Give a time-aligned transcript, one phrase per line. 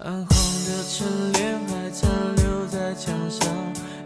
[0.00, 3.48] 暗黄的春联还残留在墙上，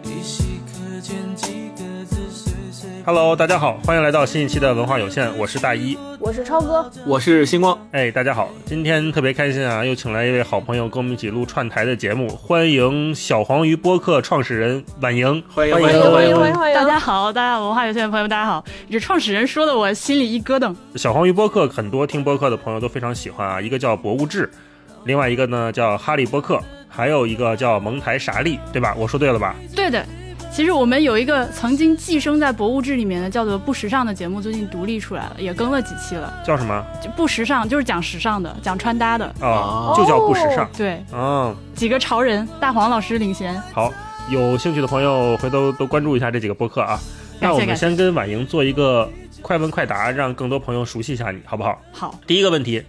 [0.03, 2.89] 依稀可见几个字岁岁。
[3.05, 5.95] Hello，大家好，欢迎来到新一期的文化有限，我是大一。
[6.19, 15.43] 我是超哥，我是星光，哎，大家好，今天特别开心啊，又请来一位好朋友跟我们一起录串台的节目，欢迎小黄鱼播客创始人婉莹。
[15.53, 16.75] 欢迎欢迎欢迎欢迎迎欢迎欢迎！
[16.75, 18.65] 大家好，大家好，文化有限的朋友们，大家好。
[18.89, 20.75] 这创始人说的，我心里一咯噔。
[20.95, 24.49] 小黄鱼播客很多听播客的朋友都非常喜欢啊，一个叫博物志，
[25.05, 28.95] 另外一个呢叫哈利波特，还有一个叫蒙台傻利，对吧？
[28.97, 29.55] 我说对了吧？
[29.75, 30.05] 对的，
[30.51, 36.33] 其实我们有一个曾经寄生在博物志里面的叫做不时尚的节目，最近独立出来了，也更了几期了。
[36.45, 36.85] 叫什么？
[37.01, 39.33] 就不时尚就是讲时尚的，讲穿搭的。
[39.41, 40.69] 哦，就叫不时尚。
[40.77, 43.61] 对，嗯，几个潮人，大黄老师领衔。
[43.73, 43.91] 好，
[44.29, 46.99] 有兴趣的朋友回头都关注一下这几个播客啊。
[47.39, 49.09] 那我们先跟婉莹做一个
[49.41, 51.77] 快问快答，让更多朋友熟悉一下你，好不好？
[51.91, 52.81] 好，第一个问题，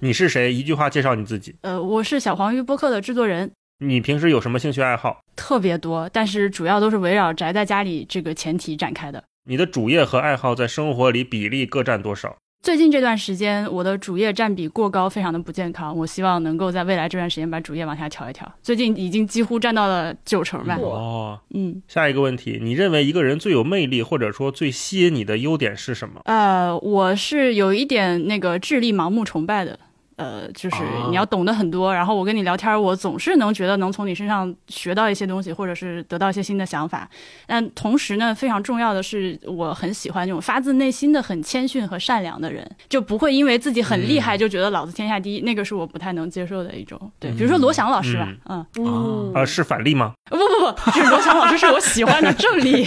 [0.00, 0.52] 你是谁？
[0.54, 1.56] 一句话介绍你自己。
[1.62, 5.20] 呃，我是小黄鱼播客的制作人，你平时有什么兴趣爱好？
[5.34, 9.24] 特别多，但是主要都是围绕宅在家里这个前提展开的。
[9.48, 12.36] 你的主业和爱好在生活里比例各占多少？
[12.62, 15.96] 最近这段时间，我的主业占比过高，非常的不健康。
[15.96, 18.52] 我希望能够在未来这段时间把主业往下调一调。
[18.62, 20.76] 最近已经几乎占到了九成吧。
[20.80, 26.20] 哦，嗯，下一个问题，你认为一个人最有魅力或者说最吸引你的优点是什么？
[26.24, 29.78] 呃，我是有一点那个智力盲目崇拜的。
[30.18, 37.08] 呃，就是啊你要懂得很多，然后我跟你聊天，我总是能觉得能从你身上学到一些东西，或者是得到一些新的想法。
[37.46, 47.00] 但同时呢，非常重要的是，我很喜欢那种发自内心的很谦逊和善良的人，就不会因为自己很厉害就觉得老子天下第一，那个是我不太能接受的一种。
[47.20, 50.12] 对，比如说罗翔老师吧，嗯，嗯，呃，是反例吗？
[50.28, 52.84] 不不不，就是罗翔老师是我喜欢的正例，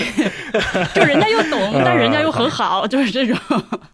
[0.93, 3.37] 就人家又懂，但人家又很好，就是这种。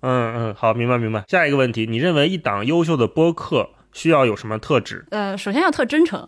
[0.02, 1.24] 嗯嗯，好，明白明白。
[1.28, 5.06] 下一个问题，你认为一档优秀的播客需要有什么特质？
[5.12, 6.28] 呃，首先要特真诚，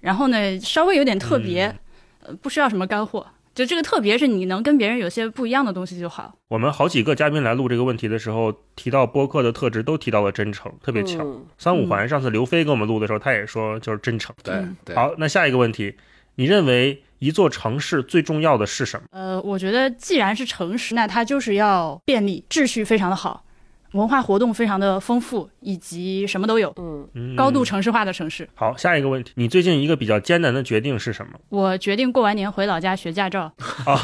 [0.00, 1.78] 然后呢，稍微有点特别，嗯
[2.26, 3.26] 呃，不需要什么干货。
[3.52, 6.32] 就这个特别是你能跟别人有些不一样的东西就好。
[6.48, 11.18] 我们好几个嘉宾来录这个问题的时候，提到播客的特质，都提到了真诚，特别巧。
[11.24, 14.34] 嗯三五环上次刘飞跟我们录的时候，他也说就是真诚。
[14.44, 15.94] 对嗯对，好，那下一个问题，
[16.36, 19.06] 你认为一座城市最重要的是什么？
[19.10, 23.44] 呃，我觉得既然是城市，那它就是要便利，秩序非常的好，
[23.92, 28.48] 文化活动非常的丰富，以及什么都有，嗯，嗯高度城市化的城市。
[28.54, 31.32] 好，下一个问题，你最近一个比较艰难的决定是什么？
[31.48, 33.50] 我决定过完年回老家学驾照。
[33.86, 33.96] 啊，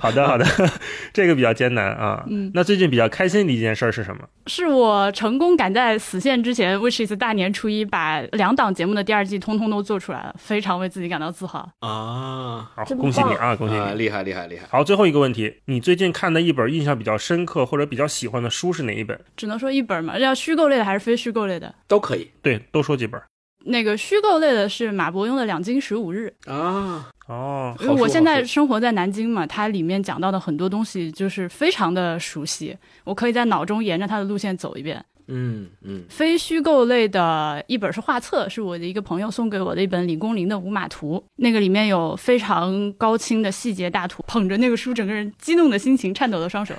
[0.00, 0.44] 好的好的，
[1.12, 2.24] 这个比较艰难啊。
[2.28, 4.22] 嗯，那最近比较开心的一件事儿是什么？
[4.46, 11.60] 是我成功赶在死线之前，which is 大年初一，把两档节目的第二季通通都做出来了，非常为自己感到自豪。
[11.80, 13.98] 啊，好，恭喜你啊，恭喜啊，你！
[13.98, 19.18] 厉害厉害厉害，好，最后一个问题，你最近看的一本印象比较深刻或者比较喜欢的书是哪一本？
[19.36, 21.74] 只能说一本嘛，要虚构类的还是非虚构类的？
[21.86, 23.20] 都可以对，多说几本。
[23.62, 32.74] 那个虚构类的是马伯庸的《两京十五日啊，哦，》，因为我现在生活在南京嘛，它里面讲到的很多东西就是非常的熟悉，
[33.04, 35.04] 我可以在脑中沿着它的路线走一遍。
[35.30, 46.74] 嗯嗯，非虚构类的一本是画册，是我的一个朋友送给我的一本李公麟的《五马图》，那个里面有非常高清的细节大图，捧着那个书，整个人激动的心情，颤抖的双手。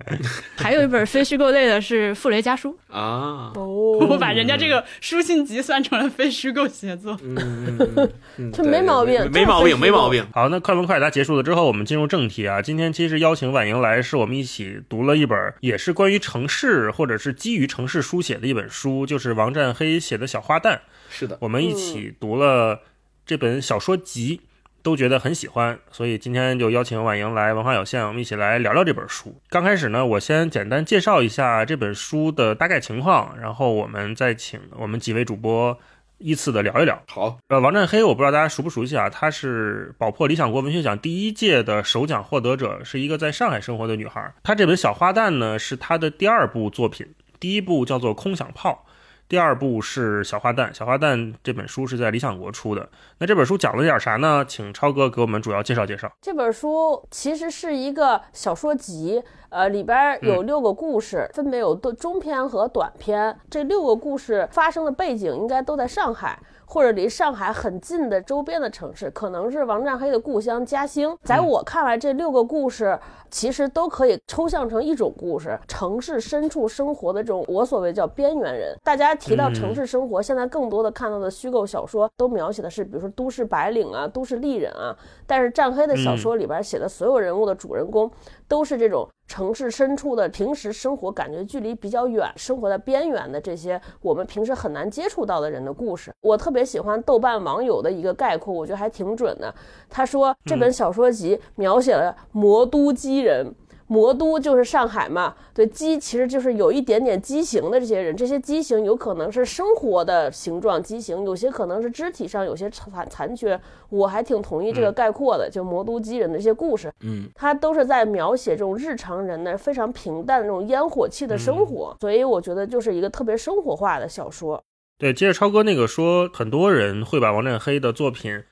[0.56, 2.76] 还有一本非虚构类的是《傅雷家书。
[2.90, 7.16] 啊，哦，我把人家这个书信集算成了非虚构写作。
[7.22, 12.60] 嗯嗯嗯嗯， 这没毛病没毛病，没毛病，好，那快问快答结束了之后，我们进入正题啊。
[12.62, 20.76] 今天其实邀请婉莹来，是我们一起读了一本，也是关于城市或者是基于城市书写的一本书，就是王占黑写的《小花旦》。
[21.10, 22.80] 是的，我们一起读了
[23.26, 24.42] 这本小说集，
[24.82, 29.40] 都觉得很喜欢，所以今天就邀请婉莹来文化有限，我们一起来聊聊这本书。
[29.48, 35.76] 刚开始呢，我先简单介绍一下这本书的大概情况，然后我们再请我们几位主播
[36.18, 37.02] 依次的聊一聊。
[37.08, 39.10] 好，呃，王占黑，我不知道大家熟不熟悉啊？
[39.10, 44.32] 她是宝珀理想国文学奖第一届的首奖获得者，是一个在上海生活的女孩。
[44.42, 47.06] 她这本《小花旦》呢，是她的第二部作品，
[47.40, 48.84] 第一部叫做《空想炮》，
[49.26, 50.66] 第二部是《小花旦》。
[50.74, 52.86] 《小花旦》这本书是在理想国出的。
[53.18, 54.44] 那这本书讲了点啥呢？
[54.46, 56.12] 请超哥给我们主要介绍介绍。
[56.20, 63.34] 这本书其实是一个小说集，呃，里边有六个故事，分别有短中篇和短篇。
[63.48, 66.38] 这六个故事发生的背景应该都在上海。
[66.70, 71.18] 或者离上海很近的周边的城市，可能是王占黑的故乡嘉兴。
[71.24, 72.96] 在我看来，这六个故事
[73.28, 78.72] 其实都可以抽象成一种故事：城市深处生活的这种我所谓叫边缘人。
[78.84, 84.96] 大家提到城市生活，现在更多的看到的虚构小说都描写的是，比如说都市白领啊、都市丽人啊。
[85.26, 88.08] 但是占黑的小说里边写的所有人物的主人公，
[88.50, 96.12] 都是这种城市深处的平时生活感觉距离比较远、生活在边缘的这些我们平时很难接触到的人的故事。
[96.20, 99.54] 我特别喜欢豆瓣网友的一个概括，我觉得还挺准的。
[99.88, 103.54] 他说这本小说集描写了魔都基人。
[103.90, 113.60] 魔都就是上海嘛，对畸其实就是有一点点畸形的这些人，这些畸形有可能是生活的形状畸形，有些可能是肢体上有些残残缺。
[113.88, 124.62] 我还挺同意这个概括的，就魔都畸人的这些故事，嗯，他都是在描写这种日常人的非常平淡的这种烟火气的生活，所以我觉得就是一个特别生活化的小说。
[124.98, 128.44] 对，接着超哥那个说，很多人会把王占黑的作品。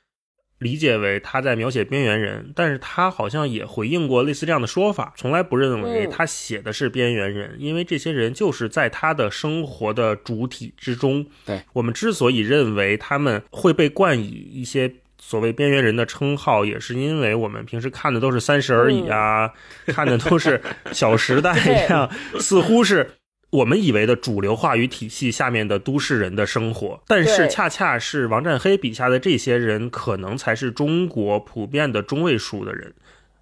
[0.58, 11.24] 理解为他在描写边缘人，但是他好像也回应过类似这样的说法，从来不认为他写的是边缘人，因为这些人就是在他的生活的主体之中。
[11.46, 19.52] 对我们之所以认为他们会被冠以一些所谓边缘人的称号，也是因为我们平时看的都是《三十而已》啊，
[19.86, 20.58] 看的都是
[20.92, 22.10] 《小时代 》这样，
[22.40, 23.08] 似乎是。
[23.50, 32.92] 我们以为的主流话语体系下面的都市人的生活，但是恰恰是王占黑笔下的这些人，可能才是中国普遍的中位数的人，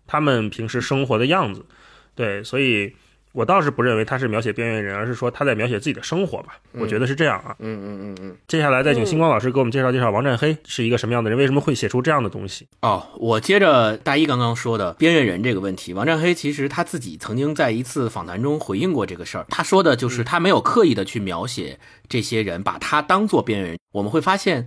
[0.07, 1.67] 他们平时生活的样子。
[2.15, 2.95] 对，所以。
[3.37, 6.59] 我倒是不认为他是描写边缘人，而是说他在描写自己的生活吧。
[6.73, 7.55] 我觉得是这样啊。
[7.59, 8.37] 嗯嗯嗯嗯。
[8.49, 12.67] 接下来再请星光老师给我们介绍介绍王占黑是一个什么样的人，为什么会写出这样的东西？
[12.81, 19.45] 哦，我接着大一刚刚说的边缘人这个问题，王占黑其实他自己曾经在一次访谈中回应过这个事儿。
[19.51, 21.79] 他说的就是他没有刻意的去描写
[22.09, 23.79] 这些人，把他当做边缘人。
[23.93, 24.67] 我们会发现，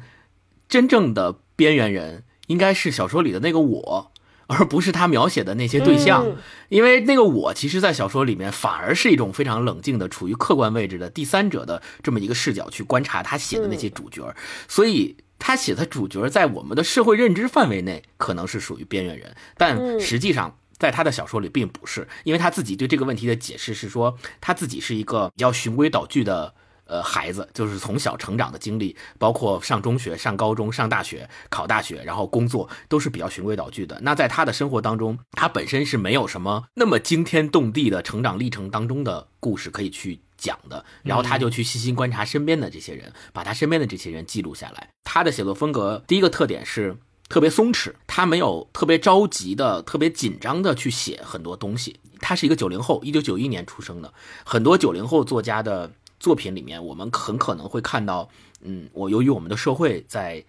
[0.68, 4.12] 真正的边缘人应该是小说里的那个我。
[4.50, 6.26] 而不是他描写的那些对象，
[6.70, 14.36] 因为那个我，其实，在小说里面反而是一种非常冷静的、处于客观位置的第三者的这么一个视角去观察他写的那些主角，
[14.68, 26.56] 所以他写的主角在我们的社会认知范围内可能是属于边缘人，但实际上在他的小说里并不是，因为他自己对这个问题的解释是说，他自己是一个比较循规蹈矩的。
[26.90, 34.00] 呃，孩子就是从小成长的经历，包括上中学、上高中、上大学、考大学，然后工作，都是比较循规蹈矩的。
[34.02, 40.84] 那在他的生活当中，他本身是没有什么那么惊天动地的成长历程当中的故事可以去讲的。
[41.04, 44.90] 然后他就去细心观察身边的这些人，把他身边的这些人记录下来。
[45.04, 46.98] 他的写作风格第一个特点是
[47.30, 52.00] 特别松弛，他没有特别着急的、特别紧张的去写很多东西。
[52.20, 54.14] 他是一个九零后，一九九一年出生的，
[54.44, 55.92] 很多九零后作家的。
[56.20, 58.30] 作品里面，我们很可能会看到，
[58.62, 60.44] 嗯，我由于我们的社会在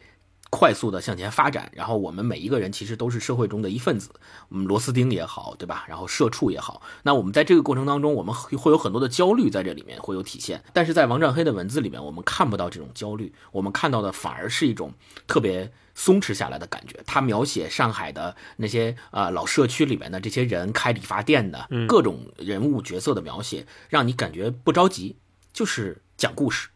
[0.52, 4.10] 快速的向前发展，然后我们每一个人其实都是社会中的一份子，
[4.48, 5.84] 我们螺丝钉也好，对吧？
[5.86, 10.64] 然后社畜也好，那我们在这个过程当中，我们会有很多的焦虑在这里面会有体现。
[10.72, 14.92] 但是在王占黑的文字里面，我们看不到这种焦虑，我们看到的反而是一种
[15.28, 17.00] 特别松弛下来的感觉。
[17.06, 25.14] 他描写上海的那些呃老社区里面的这些人，开理发店的各种人物角色的描写，让你感觉不着急。
[25.52, 26.68] 就是讲故事，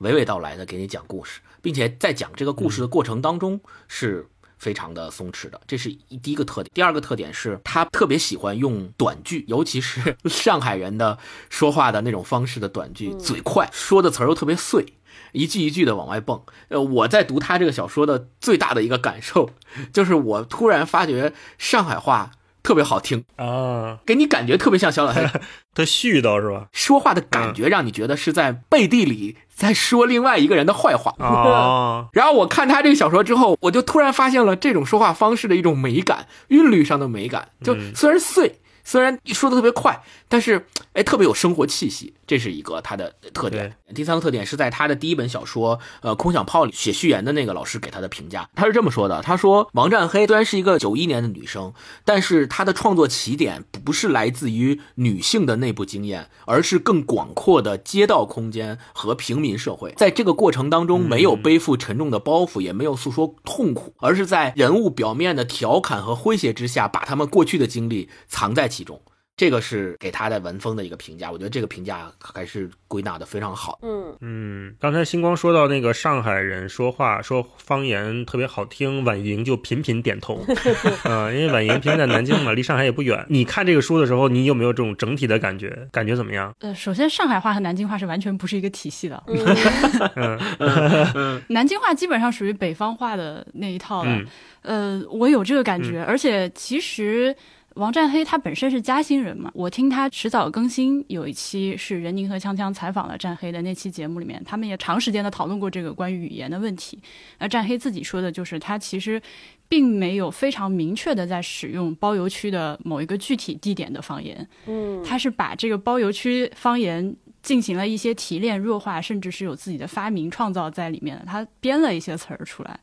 [0.00, 6.70] 娓娓道来的给你讲故事，并且在讲这个故事的过程当中是非常的松弛的，这是一第一个特点。
[6.72, 11.18] 第二个特点是他特别喜欢用短句，尤其是 上海人的
[11.50, 14.94] 说话的那种方式的短句，嘴快，说的词儿又特别碎，
[15.32, 16.42] 一句一句的往外蹦。
[16.68, 19.50] 呃，我在读他这个小说的最大的一个感受，
[19.92, 22.32] 就是我突然发觉上海话。
[22.62, 25.22] 特别好听啊，给你感觉特别像小老太，
[25.74, 26.68] 他絮叨是吧？
[26.72, 32.08] 说话的感觉让你觉得是在背地里在说另外一个人的坏话啊。
[32.14, 37.48] 然后我看他这个小说之后，我就突然发现了这种说话方式的一种美感，韵律上的美感。
[37.62, 42.14] 就虽然碎，虽然说的特别快，但是哎，特别有生活气息。
[42.26, 43.74] 这是一个他的特点。
[43.94, 51.72] 第三个特点是在他的第一本小说《呃空想炮》里写序言的那个老师给他的评价，他是这么说的：他说王占黑虽然是一个九一年的女生，
[52.04, 59.92] 但是她的创作起点不是来自于女性的内部经验，而是更广阔的街道空间和平民社会。
[59.96, 69.00] 在这个过程当中，没有背负沉重的包袱，也没有诉说痛苦，而是在人物表面的调侃和诙谐之下，把他们过去的经历藏在其中。
[69.34, 73.78] 这个是给他的文风的一个评价，我觉得这个评价还是归纳的非常好。
[73.82, 80.44] 嗯嗯，刚才星光说到那个上海人说话说方言特别好听，婉莹就频频点头。
[81.04, 83.24] 嗯，因为婉莹平时在南京嘛，离上海也不远。
[83.28, 85.88] 你看这个书的时候，你有没有这种整体的感觉？
[85.90, 86.54] 感觉怎么样？
[86.60, 89.20] 呃，首先上海话和南京话是完全不是一个体系的。
[90.14, 94.20] 嗯，南京话基本上属于北方话的那一套了。
[94.60, 97.34] 呃，我有这个感觉，而且其实。
[97.76, 106.98] 王占黑他本身是嘉兴人嘛，我听他迟早更新有一期是任宁和锵锵采访了占黑的那期节目里面，他们也长时间的讨论过这个关于语言的问题。
[107.38, 109.20] 而占黑自己说的就是他其实
[109.68, 122.78] 并没有非常明确的在使用包邮区的某一个具体地点的方言，嗯，他是把这个包邮区方言进行了一些提炼、弱化，甚至是有自己的发明创造在里面的，他编了一些词儿出来。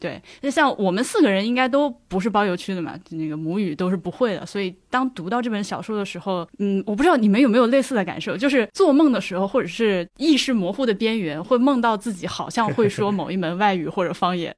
[0.00, 14.54] 对，就像我们四个人应该都不是包邮区的嘛，那个母语都是不会的，所以当读到这本小说的时候，嗯，我不知道你们有没有类似的感受，就是做梦的时候，或者是意识模糊的边缘，会梦到自己好像会说某一门外语或者方言，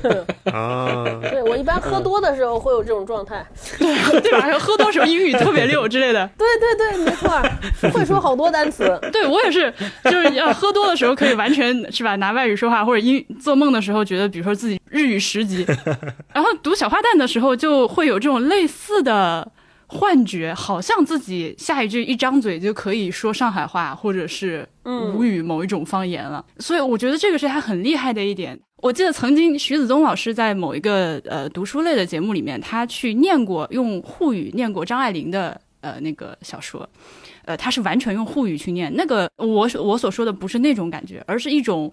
[0.52, 3.44] 啊，对我一般喝多的时候会有这种状态。
[3.78, 4.46] 对对吧？
[4.46, 6.28] 然后喝多时候英语特别溜之类的。
[6.36, 8.98] 对对对，没错，会说好多单词。
[9.12, 9.72] 对我也是，
[10.04, 15.66] 就是要喝多的时候可以完全是吧，拿外语说话，或者英做梦的时候觉得，比如说自己日语十级，
[16.32, 19.50] 然后读小花旦的时候就会有这种类似的
[19.86, 26.44] 幻觉，好像自己下一句一张嘴就可以说上海话或者是吴语某一种方言了。
[26.58, 28.58] 所以我觉得这个是他很厉害的一点。
[28.76, 36.88] 我记得曾经徐子东老师在某一个呃读书类的节目里面，他去念过用沪语念过张爱玲的呃那个小说，
[37.44, 38.92] 呃，他是完全用沪语去念。
[38.96, 41.92] 那个我我所说的不是那种感觉，而是一种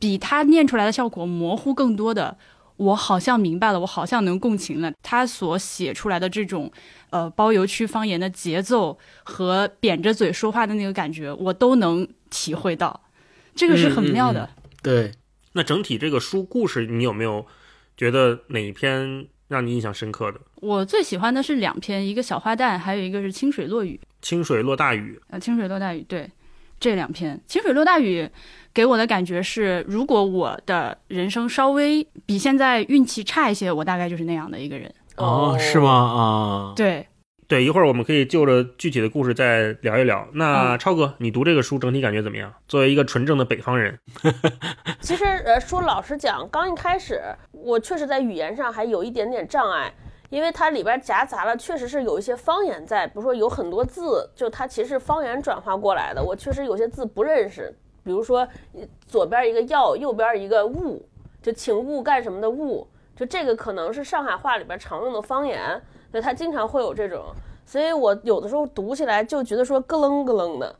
[0.00, 2.36] 比他念出来的效果模糊更多的。
[2.76, 4.90] 我好像明白了，我好像能共情了。
[5.02, 6.72] 他所写出来的这种，
[7.10, 13.02] 呃，包邮区方言的节奏和扁着嘴说话的那个感觉，我都能体会到，
[13.54, 14.48] 这个是很妙的。
[14.82, 15.12] 对，
[15.52, 17.44] 那整体这个书故事，你有没有
[17.98, 20.40] 觉得哪一篇让你印象深刻的？
[20.54, 24.00] 我最喜欢的是两篇，一个小花旦，还有一个是清水落雨。
[24.22, 26.30] 清水落大雨，呃，清水落大雨，对，
[26.78, 28.26] 这两篇清水落大雨
[28.72, 34.92] 给我的感觉是，如果我的人生稍微比现在运气差一些，我大概就是那样的一个人。
[35.16, 35.90] 哦，是吗？
[35.90, 37.06] 啊，对，
[37.46, 40.26] 对，一会儿我们可以就着具体的故事再聊一聊。
[40.34, 42.52] 那嗯超哥，你读这个书整体感觉怎么样？
[42.68, 43.98] 作为一个纯正的北方人，
[45.02, 49.92] 其实呃，说老实讲，刚一开始我确实在语言上还有一点点障碍，
[50.30, 58.46] 因为它里边夹杂了确实是有一些方言在，比如说有很多字，就它其实是方言转化过来的，我确实有些字不认识，比如说
[59.06, 61.04] 左边一个要，右边一个物，
[61.42, 65.80] 就请物干什么的物，就这个可能是上海话里边常用的方言，
[66.10, 67.24] 所以，它经常会有这种，
[67.66, 70.74] 所以我有的时候读起来就觉得说咯楞咯楞的。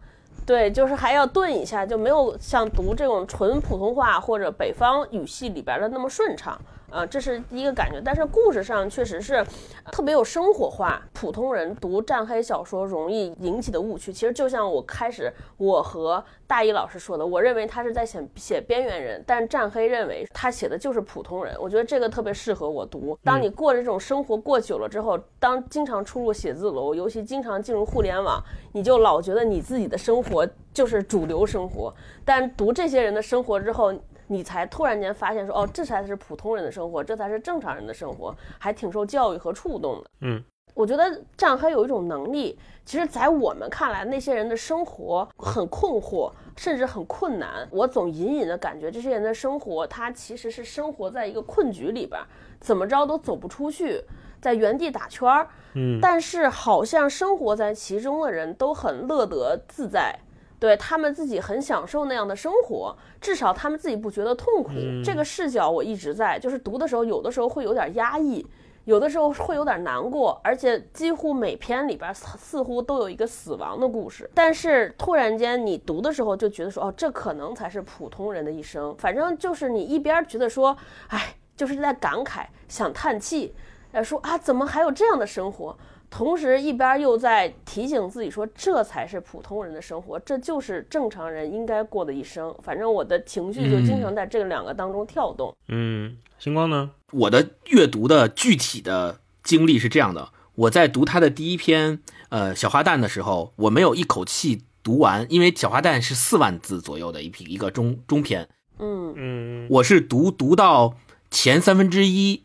[0.46, 6.60] 对，就是还要顿一下，就没有像读这种纯普通话或者北方语系里边的那么顺畅。
[6.90, 8.00] 啊、这是第一个感觉。
[8.04, 21.54] 但是故事上确实是呃特别有生活化，普通人读战黑小说容易引起的误区，其实就像我开始我和大一老师说的，我认为他是在写写边缘人，但战黑认为他写的就是普通人。
[21.60, 23.18] 我觉得这个特别适合我读。
[23.22, 28.42] 当你过这种生活过久了之后，当经常出入写字楼，尤其经常进入互联网，
[28.72, 31.94] 你就老觉得你自己的生活就是主流生活，
[32.24, 33.92] 但读这些人的生活之后，
[34.30, 40.10] 你才突然间发现说，哦，这才是普通人的生活，这才是正常人的生活，还挺受教育和触动的。
[40.20, 40.40] 嗯，
[40.72, 47.66] 我觉得战黑有一种能力，其实，在我们看来，那些人的生活很困惑，甚至很困难。
[47.72, 52.20] 我总隐隐的感觉，这些人的生活，他其实是生活在一个困局里边，
[52.60, 54.00] 怎么着都走不出去，
[54.40, 55.48] 在原地打圈儿。
[55.74, 60.16] 嗯，但是好像生活在其中的人都很乐得自在，
[60.60, 64.70] 对他们自己很享受那样的生活，至少他们自己不觉得痛苦。
[65.04, 68.46] 这个视角我一直在，就是读的时候，有的时候会有点压抑。
[68.86, 74.28] 有的时候会有点难过，而且几乎每篇里边似似乎都有一个死亡的故事。
[74.34, 78.92] 但是突然间你读的时候就觉得说，哦，这可能才是普通人的一生。
[78.96, 80.76] 反正就是你一边觉得说，
[81.08, 83.54] 哎，就是在感慨、想叹气，
[83.92, 85.76] 呃，说啊，怎么还有这样的生活？
[86.10, 92.52] 同时一边又在提醒自己说，这才是普通人的生活，这就是正常人应该过的一生。
[92.62, 95.54] 反正我的情绪就经常在这两个当中跳动。
[95.68, 96.90] 嗯，星光呢？
[97.12, 108.48] 我的阅读的具体的经历是这样的：我在读他的第一篇呃小花旦的时候，我没有一口气读完，因为小花旦是四万字左右的一篇一个中中篇，
[108.80, 110.96] 嗯嗯，我是读读到
[111.30, 112.42] 前三分之一，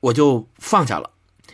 [0.00, 1.11] 我就放下了。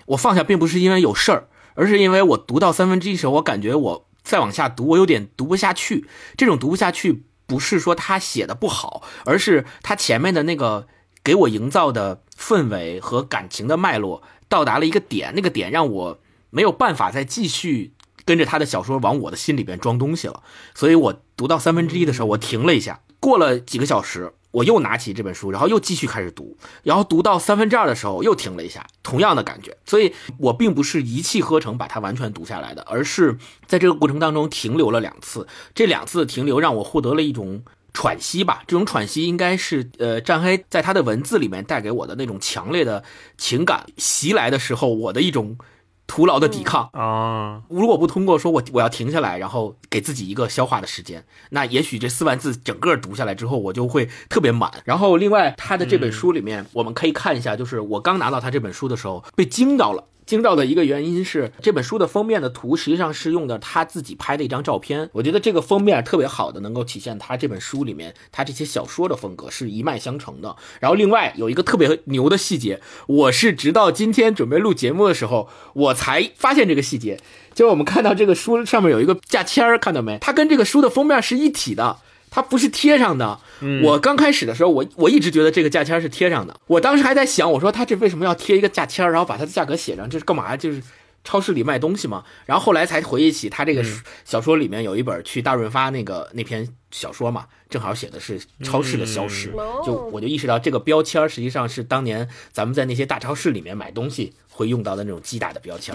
[0.09, 6.07] 我放下并不是因为有事儿，而是因为我读到三分之一时候，我感觉我再往下读，我有点读不下去。
[6.37, 10.87] 这种读不下去，不是说他写的不好，而是他前面的那个
[11.23, 16.19] 给我营造的氛围和感情的脉络到达了一个点，那个点让我
[16.51, 17.93] 没有办法再继续
[18.25, 20.43] 跟着他的小说往我的心里边装东西了。
[20.75, 23.01] 所以我读到三分之一的时候，我停了一下。
[23.21, 29.77] 过了几个小时，我又拿起这本书，然后又继续开始读，然后读到三分之二的时候又停了一下，同样的感觉。
[29.85, 33.37] 所以我并不是一气呵成把它完全读下来的，而是
[33.67, 35.47] 在这个过程当中停留了两次。
[35.75, 37.63] 这两次的停留让我获得了一种
[37.93, 38.63] 喘息吧。
[38.67, 43.05] 这种喘息应该是呃，战黑在他的文字里面带给我的那种强烈的
[43.37, 45.59] 情感袭来的时候，我的一种。
[46.09, 47.63] 徒劳的抵抗啊！
[47.69, 54.73] 如果不通过说我我要停下来，然后给自己一个消化的时间，那也许这四万字整个读下来之后，我就会特别满。
[54.85, 60.03] 然后另外他的这本书里面，我们可以看一下，就是我刚拿到他这本书的时候被惊到了。
[60.29, 65.09] 惊到的一个原因是，这本书的封面的图实际上是用的他自己拍的一张照片。
[65.15, 70.55] 我觉得这个封面特别好的，能够体现他这本书里面他这些小说的风格是一脉相承的。
[70.81, 77.19] 然后另外有一个特别牛的细节，我是直到今天准备录节目的时候，我才发现这个细节。
[77.55, 80.19] 就是我们看到这个书上面有一个价签儿，看到没？
[80.21, 81.97] 它跟这个书的封面是一体的。
[82.31, 83.41] 它不是贴上的，
[83.83, 86.59] 我刚开始的时候，我我一直觉得这个价签是贴上的。
[86.67, 90.57] 我当时还在想，我说他这为什么要贴一个价签，然后把它的价格写上，这是干嘛？
[90.57, 90.83] 就是
[91.25, 92.25] 超市里卖东西嘛。
[92.47, 93.85] 然后后来才回忆起，他这个
[94.25, 99.53] 小说里面有一本去大润发那个那篇小说嘛，正好写的是超市的消失，
[99.85, 105.95] 就我就意识到这个标签实际上是当年咱们在那些大超市里面买东西会用到的那种击打的标签。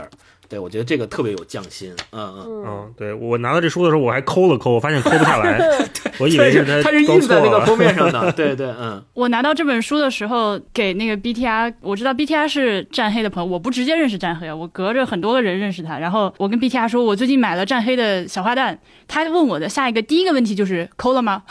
[0.53, 5.57] 对，我觉得这个特别有匠心，嗯嗯嗯，对我拿到这书的时候，我还抠了抠，我发现抠不下来，
[6.19, 9.03] 我以为是它它是印在那个封面上的， 对对嗯。
[9.15, 15.97] 我拿到这本书的时候，给那个 BTR，我知道 BTR 是战黑的朋友，我不直接认识战黑啊，我隔着很多个人认识他。
[15.97, 21.41] 然后我跟 BTR 说，我最近买了战黑的小花旦，他问我的下一个第一个问题就是抠了吗？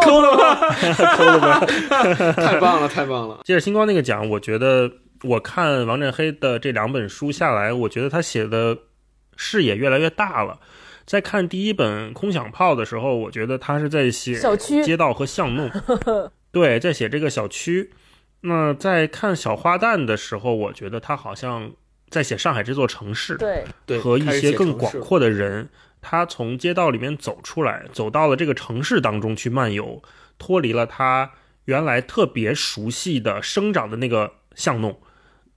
[0.00, 0.54] 抠了吗？
[1.16, 1.60] 抠了吗？
[2.34, 3.38] 太棒了，太棒了。
[3.44, 4.90] 接着星光那个讲，我觉得。
[5.22, 8.76] 我看王振黑的这两本书下来，我觉得他写的
[9.36, 10.60] 视野越来越大了。
[11.04, 15.70] 在看第一本《空想炮》的时候，我觉得他是在写小区、街道和巷弄，
[16.50, 17.92] 对，在写这个小区。
[18.40, 21.70] 那在看《小花旦》的时候，我觉得他好像
[22.08, 23.36] 在写上海这座城市，
[23.86, 25.68] 对，和一些更广阔的人。
[26.02, 30.02] 他从街道里面走出来，走到了这个城市当中去漫游，
[30.38, 31.32] 脱离了他
[31.64, 35.00] 原来特别熟悉的生长的那个巷弄。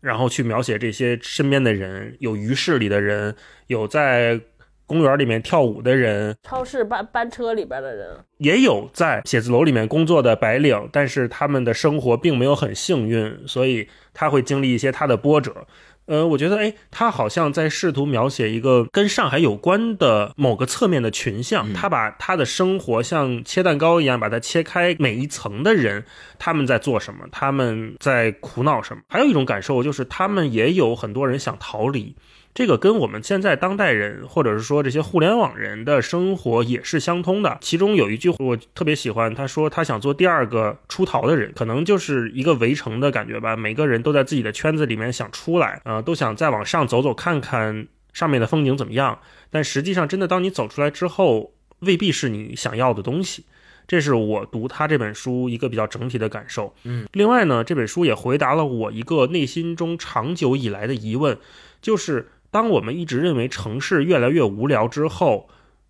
[0.01, 3.35] 然后去描写这些身边的人，有鱼市里的人，
[3.67, 4.39] 有在
[4.85, 15.67] 公园里面跳舞的人，超市班班车里边的人，也有在写字楼里面工作的白领，但是他们的生活并没有很幸运，所以他会经历一些他的波折。
[16.09, 21.71] 呃，我觉得，哎，他好像在试图描写一个跟上海有关的某个侧面的群像。
[21.71, 26.03] 他把他的生活像切蛋糕一样，把它切开每一层的人，
[26.39, 29.03] 他们在做什么，他们在苦恼什么。
[29.07, 32.15] 还有一种感受就是，他们也有很多人想逃离。
[32.59, 37.57] 这个跟我们现在当代人，或者是说这些互联网人的生活也是相通的。
[37.61, 43.55] 其中有一句我特别喜欢，他说他想做第二个出逃的人，可能就是一个围城的感觉吧。
[43.55, 49.17] 每个人都在自己的圈子里面想出来，啊，都想再往上走走看看上面的风景怎么样。
[49.49, 53.45] 但实际上，真的当你走出来之后，未必是你想要的东西。
[53.87, 56.75] 这是我读他这本书一个比较整体的感受。
[56.83, 61.37] 嗯，另外呢，这本书也回答了我一个内心中长久以来的疑问，
[61.81, 62.27] 就是。
[62.51, 65.49] 当我们一直认为城市越来越无聊之后，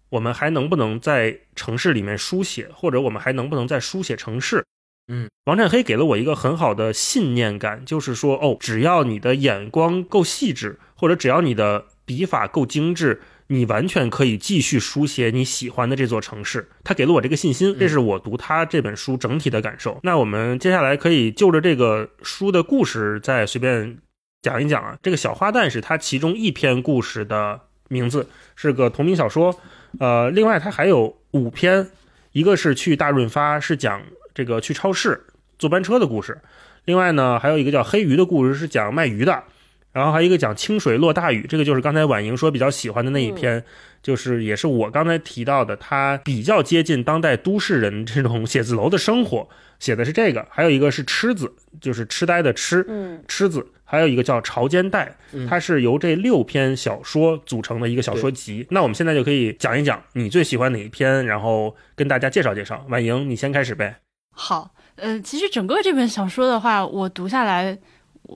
[0.09, 4.65] 我们还能不能在城市里面书写，或者我们还能不能再书写城市？
[5.07, 16.69] 嗯，王占黑给了我一个很好的信念感，就是说，哦，只要你的眼光够细致，或者只要你的笔法够精致，你完全可以继续书写你喜欢的这座城市。
[16.83, 19.99] 他给了我这个信心，这是我读他这本书整体的感受。
[20.03, 23.97] 那我们接下来可以就着这个书的故事再随便。
[24.41, 29.59] 讲一讲啊，这个小花旦是他其中一篇故事的名字，是个同名小说。
[29.99, 31.89] 呃，另外他还有五篇，
[32.31, 34.01] 一个是去大润发，是讲
[34.33, 35.25] 这个去超市
[35.57, 36.39] 坐班车的故事。
[36.85, 39.43] 另外呢，还有一个叫黑鱼的故事，是讲卖鱼的。
[39.91, 43.61] 然后还有一个讲清水落大雨，这个就是刚才婉莹说比较喜欢的那一篇，
[44.01, 49.47] 就是也是我刚才提到的，它比较接近当代都市人这种写字楼的生活，
[49.79, 50.47] 写的是这个。
[50.49, 53.65] 还有一个是痴子，就是痴呆的痴，嗯，痴子。
[53.91, 58.67] 还有一个叫《潮间带》，它是由这六篇小说组成的一个小说集。
[58.69, 62.85] 那我们现在就可以讲一讲你最喜欢哪一篇，然后跟大家介绍介绍。
[62.89, 63.95] 婉莹，你先开始呗。
[64.31, 67.75] 好，呃，其实整个这本小说的话，我读下来，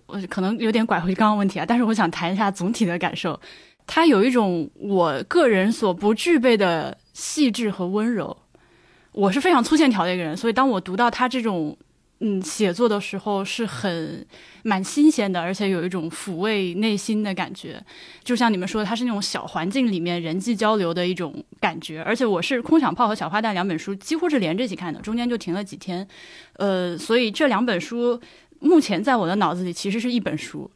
[0.08, 3.40] 我可能有点拐回刚刚问题啊，但是我想谈一下总体的感受。
[3.86, 8.36] 他有一种我个人所不具备的细致和温柔。
[9.12, 11.78] 我是非常粗线条的一个人，所以当我读到他这种。
[12.26, 14.26] 嗯，写作的时候是很
[14.62, 17.84] 蛮新鲜的，而且有一种抚慰内心的感觉。
[18.24, 22.02] 就像你们说的，它是那种小环境里面人际交流的一种感觉。
[22.02, 26.08] 而且我是《空想炮》和《小花旦》两本书几乎是连着一起看的，中间就停了几天。
[26.54, 28.18] 呃，所以这两本书
[28.62, 30.72] 目前在我的脑子里其实是一本书。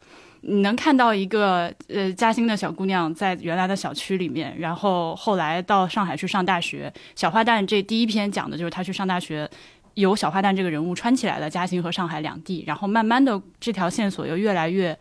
[0.47, 6.91] 你能看到一个呃嘉兴的小姑娘在原来的小区里面，然后后来到上海去上大学。
[7.15, 9.49] 小花旦这第一篇讲的就是她去上大学。
[9.95, 14.95] 由小花旦这个人物穿起来的嘉兴和上海两地，然后慢慢的这条线索又越来越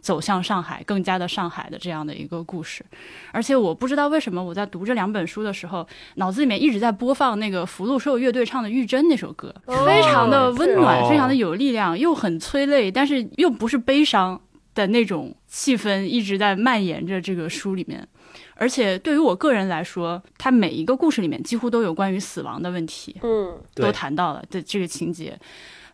[0.00, 2.84] 走向上海，更加的上海的这样的一个故事。
[3.30, 9.54] 而且我不知道为什么我在读这两本书的时候，脑子里面一直在播放那个福禄寿乐队唱的《玉珍》那首歌，
[9.86, 14.40] 非常的温暖，非常的有力量，又很催泪，但是又不是悲伤
[14.74, 18.06] 的那种气氛一直在蔓延着这个书里面。
[18.54, 23.16] 而且对于我个人来说，它每一个故事里面几乎都有关于死亡的问题。
[23.22, 25.38] 嗯都谈到了的这个情节。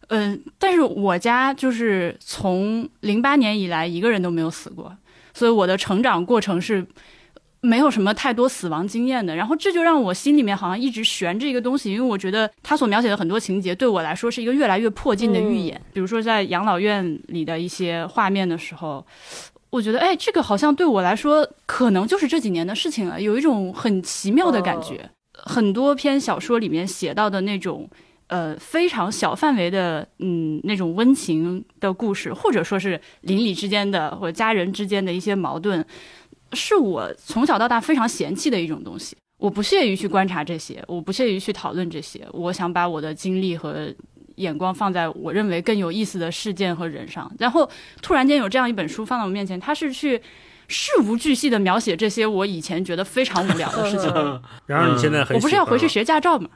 [0.08, 4.96] 嗯，但是我家就是从零八年以来一个人都没有死过，
[5.34, 6.86] 所以我的成长过程是
[7.60, 9.34] 没有什么太多死亡经验的。
[9.36, 15.80] 然后这就让我心里面好像一直悬着一个东西，因为我觉得他所描写的很多情节对我来说是一个越来越迫近的预演。
[15.92, 19.04] 比如说在养老院里的一些画面的时候。
[19.70, 25.10] 我觉得，哎，这个好像对我来说，可能就是这几年的事情了，有一种很奇妙的感觉。
[25.34, 27.86] 很多篇小说里面写到的那种，
[28.28, 35.84] 呃，非常小范围的，嗯，那种温情的故事，或者说是邻里之间的或者家人之间的一些矛盾，
[36.52, 39.16] 是我从小到大非常嫌弃的一种东西。
[39.38, 42.26] 我不屑于去观察这些，我不屑于去讨论这些。
[42.32, 43.88] 我想把我的精力和
[44.34, 47.30] 眼光放在我认为更有意思的事件和人上。
[47.38, 47.68] 然后
[48.02, 50.20] 突然间有这样一本书放到我面前，它是去
[50.66, 54.12] 事无巨细的描写这些我以前觉得非常无聊的事情。
[54.66, 56.48] 然后你现在很我不是要回去学驾照吗？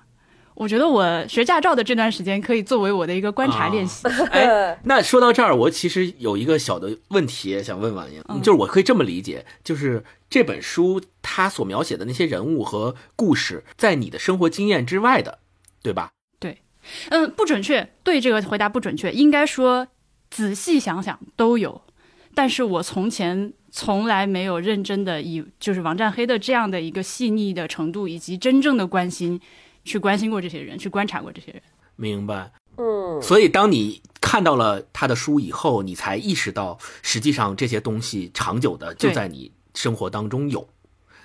[0.63, 4.07] 我觉得我学驾照的这段时间可以作为我的一个观察练习。
[4.31, 8.41] 哎， 那说到这儿，我其实有一个小的问题想问婉莹，嗯。
[8.41, 15.41] 就是我可以这么理解，就是这本书它所描写的那些人物和故事，在你的生活经验之外的，
[15.83, 16.13] 对吧？
[16.39, 16.59] 对。
[17.09, 19.89] 嗯，不准确，对这个回答不准确，应该说
[20.31, 21.83] 仔细想想都有，
[22.37, 29.41] 但是我从前从来没有认真的以就是王占黑的这样的一个细腻的程度，以及真正的关心
[29.85, 31.63] 去关心过这些人，去观察过这些人。
[31.97, 32.53] 明白。
[32.77, 40.67] 嗯，所以当你看到了他的书以后，你才意识到，实际上这些东西长久的就在你生活当中有，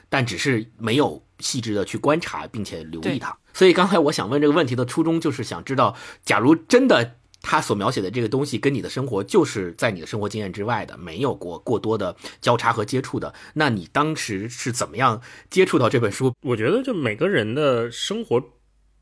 [0.10, 3.38] 但只是没有细致的去观察并且留意对它。
[3.54, 7.15] 所以刚才我想问这个问题的初衷，就是想知道，假如真的
[7.49, 16.33] 他所描写的这个东西跟你的生活就是在你的生活经验之外的，没有过过多的交叉和接触的，那你当时是怎么样接触到这本书？
[16.41, 18.43] 我觉得就每个人的生活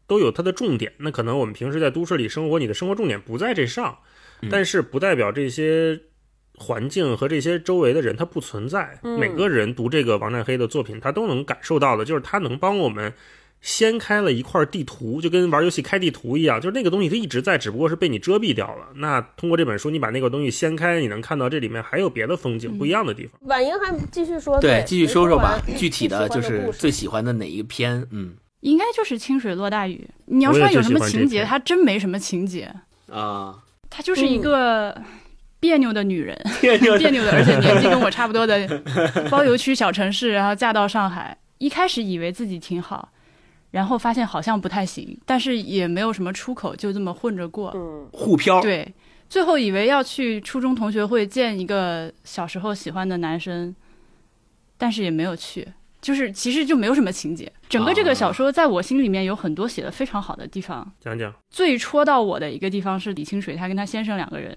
[0.05, 3.97] 都有它的重点，那可能我们平时在都市里生活，你的生活重点不在这上，
[4.51, 5.99] 但是不代表这些
[6.53, 8.99] 环境和这些周围的人它不存在。
[9.01, 13.11] 每个人读这个王占黑的作品，他都能感受到的，就是他能帮我们。
[13.65, 18.85] 掀开了一块地图，就跟玩游戏开地图一样，就是那个东西它一直在，只不过是被你遮蔽掉了。
[18.97, 23.39] 那通过这本书，你把那个东西掀开，你能看到这里面还有别的风景，不一样的地方。
[23.49, 28.07] 婉莹还继续说，对，继续说说吧具体的就是最喜欢故事最喜欢的哪一篇？
[28.11, 30.07] 嗯应该就是清水落大雨。
[30.25, 32.71] 你要说有什么情节，篇它真没什么情节，
[33.11, 33.55] 啊，
[33.89, 34.95] 她就是一个
[35.59, 36.35] 别扭的女人。
[36.61, 38.67] 别扭的，而且年纪跟我差不多的
[39.29, 43.09] 包邮区小城市，然后嫁到上海，一开始以为自己挺好，
[43.75, 47.73] 然后发现好像不太行，但是也没有什么出口，就这么混着过。
[47.75, 48.89] 嗯互飘，对，
[49.27, 53.75] 最后以为要去初中同学会见一个小时候喜欢的男生，
[54.77, 55.67] 但是也没有去。
[55.99, 64.55] 就是其实就没有什么情节，整个这个小说在我心里面有很多写的非常好的地方，讲讲，最戳到我的一个地方是李清水，他跟她先生两个人，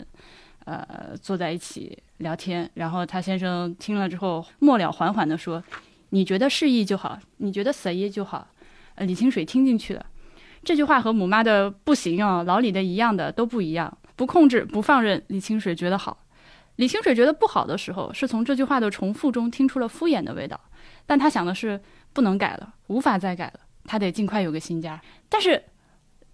[0.64, 5.64] 呃，坐在一起聊天，然后他先生听了之后，末了缓缓地说
[6.10, 8.46] ：“你觉得适意就好，你觉得随意就好。”
[9.00, 10.06] 李清水听进去了，
[10.64, 15.22] 这句话和母妈的“不行啊，老李的一样的都不一样，不控制，不放任”。
[15.28, 16.24] 李清水觉得好，
[16.76, 20.60] 李清水觉得不好的时候，是从这句话的重复中听出了敷衍的味道，
[21.06, 21.80] 但他想的是
[22.12, 25.00] 不能改了，无法再改了，他得尽快有个新家。
[25.28, 25.62] 但是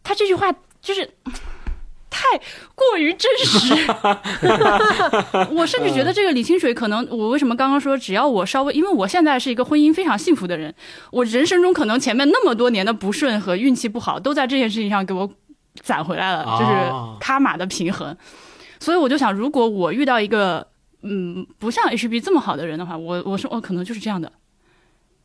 [0.03, 1.09] 他这句话就是
[2.16, 2.40] 太
[2.77, 3.74] 过于真实，
[5.50, 10.72] 我甚至觉得这个李清水可能，我为什么刚刚说只要我稍微，因为我现在是一个婚姻非常幸福的人，
[11.11, 15.29] 我人生中可能前面那么多年的不顺和运气不好，都在这件事情上给我
[15.83, 16.72] 攒回来了，哦就是
[17.18, 18.16] 卡玛的平衡。
[18.79, 20.64] 所以我就想，如果我遇到一个
[21.03, 24.31] 嗯不像 HB 这么好的人的话，我我说我可能就是这样的，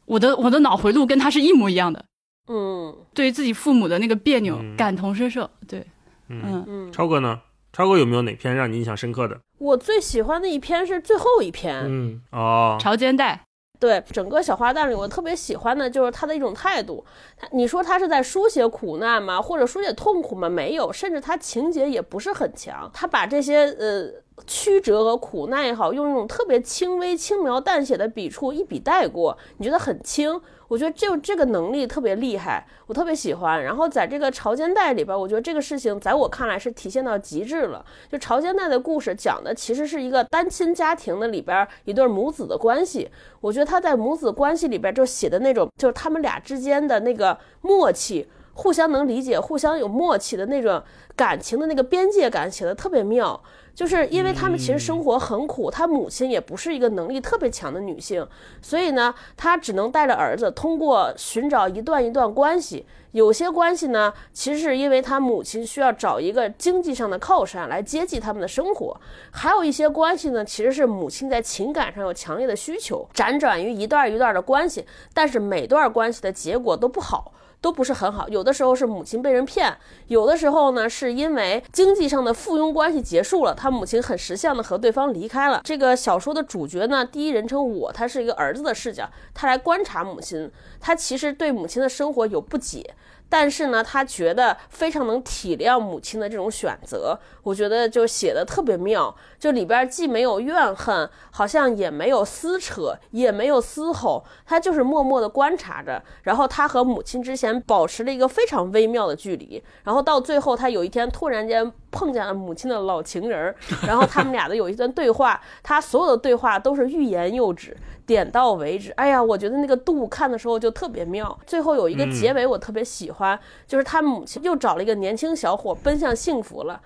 [0.05, 2.03] 我的我的脑回路跟他是一模一样的。
[2.51, 5.47] 嗯，对于自己父母的那个别扭，嗯感同身受。
[5.67, 5.85] 对，
[6.29, 7.41] 嗯，嗯，超哥呢？
[7.71, 9.39] 超哥有没有哪篇让你印象深刻的？
[9.59, 13.45] 我最喜欢的一篇是最后一篇，嗯，哦，潮间带，
[13.79, 17.05] 对整个小花旦里，我特别喜欢的就是他的一种态度。
[17.37, 19.39] 他你说他是在书写苦难吗？
[19.41, 20.49] 或者书写痛苦吗？
[20.49, 22.89] 没有，甚至他情节也不是很强。
[22.93, 24.11] 他把这些呃
[24.47, 30.39] 曲折和苦难也好，用一种特别轻微、轻描淡写的笔触一笔带过，你觉得很轻。
[30.67, 33.63] 我觉得就这个能力特别厉害，我特别喜欢。
[33.63, 37.83] 然后在这个潮间带里边，我觉得这个事情在我看来是体现到极致了。
[38.11, 43.09] 就潮间带的故事讲的其实是一个单亲家庭的里边一对母子的关系。
[43.41, 50.83] 我觉得他在母子关系里边就写的那种，就是他们俩之间的那个默契，互相能理解、互相有默契的那种
[51.15, 53.41] 感情的那个边界感，写的特别妙。
[53.73, 58.27] 就是因为他们其实生活很苦，他母亲也不是一个能力特别强的女性，
[58.61, 62.85] 所以呢，他只能带着儿子通过寻找一段一段关系。
[63.11, 68.93] 有些关系呢，其实是因为他母亲需要找一个经济上的靠山来接济他们的生活；
[69.31, 77.31] 还有一些关系呢，其实是母亲在情感上有强烈的需求，辗转于一段一段的关系，但是每段关系的结果都不好。
[77.61, 79.75] 都不是很好，有的时候是母亲被人骗，
[80.07, 85.61] 有的时候呢是因为经济上的附庸关系结束了，他母亲很识相的和对方离开了。
[85.63, 92.95] 这个小说的主角呢，第一人称我，他是一个儿子的视角，他来观察母亲，他其实对母亲的生活有不解。
[93.29, 99.15] 但是呢，他觉得非常能体谅母亲的这种选择，我觉得就写的特别妙。
[99.37, 106.03] 就里边既没有怨恨，好像也没有撕扯，也没有嘶吼，他就是默默的观察着。
[106.23, 109.63] 然后他和母亲之前保持了一个非常微妙的距离。
[109.83, 113.53] 然后到最后，他有一天突然间碰见了母亲的老情人，
[113.85, 117.75] 然后他们俩的有一段对话，他所有的对话都是欲言又止。
[118.05, 118.89] 点到为止。
[118.93, 121.39] 哎呀，我觉得那个度看的时候就特别妙。
[121.45, 126.81] 最后有一个结尾，我特别喜欢，就是他母亲又找了一个年轻小伙奔向幸福了。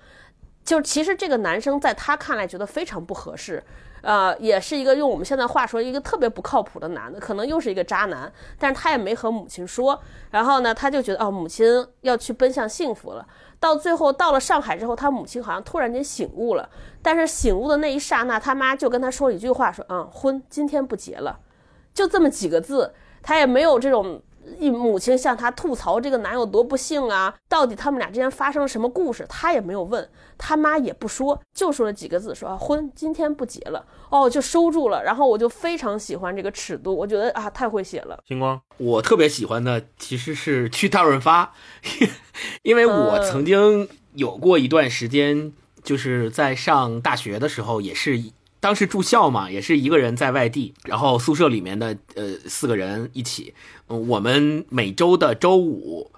[0.62, 3.62] 就其实这个男生在他看来觉得非常不合适，
[4.02, 8.30] 呃，也是一个用我们现在话说一个特别不靠谱的男的，可能又是一个渣男。
[8.58, 9.98] 但是他也没和母亲说。
[10.30, 11.66] 然后呢，他就觉得哦，母亲
[12.02, 13.26] 要去奔向幸福了。
[13.64, 16.68] 到最后到了上海之后，他母亲好像突然间醒悟了。
[17.00, 21.40] 但是醒悟的那一刹那，他妈就跟他说了一句话，说：“嗯，婚今天不结了。”
[21.94, 24.20] 就这么几个字，他也没有这种
[24.58, 35.02] 一母亲向他吐槽这个男友多不幸啊，到底他们俩之间发生了什么故事，他也没有问，他妈也不说，就说了几个字，说啊婚今天不结了，哦，就收住了。
[35.02, 38.18] 然后我就非常喜欢这个尺度，我觉得啊太会写了。
[38.26, 41.52] 星光，我特别喜欢的其实是去大润发，
[42.62, 45.52] 因为我曾经有过一段时间，
[45.82, 48.22] 就是在上大学的时候，也是
[48.64, 53.52] 当时住校嘛，也是一个人在外地，然后宿舍里面的呃四个人一起，
[53.88, 56.10] 嗯，我们每周的周五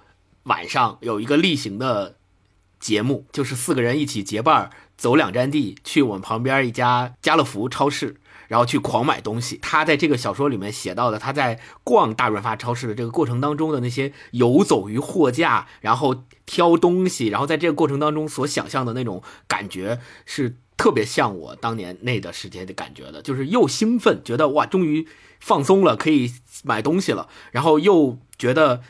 [0.44, 2.14] 晚上有一个例行的
[2.78, 8.18] 节目，就是四个人一起结伴儿走两站地，去我们旁边一家家乐福超市。
[8.48, 9.59] 然后去狂买东西。
[9.61, 25.06] 他在这个小说里面写到的，他在逛大润发超市的这个过程当中的那些游走于货架，然后挑东西，然后在这个过程当中所想象的那种感觉，是特别像我当年那段时间的感觉的，就是又兴奋，觉得哇，终于
[25.40, 26.30] 放松了，可以
[26.64, 28.82] 买东西了，然后又觉得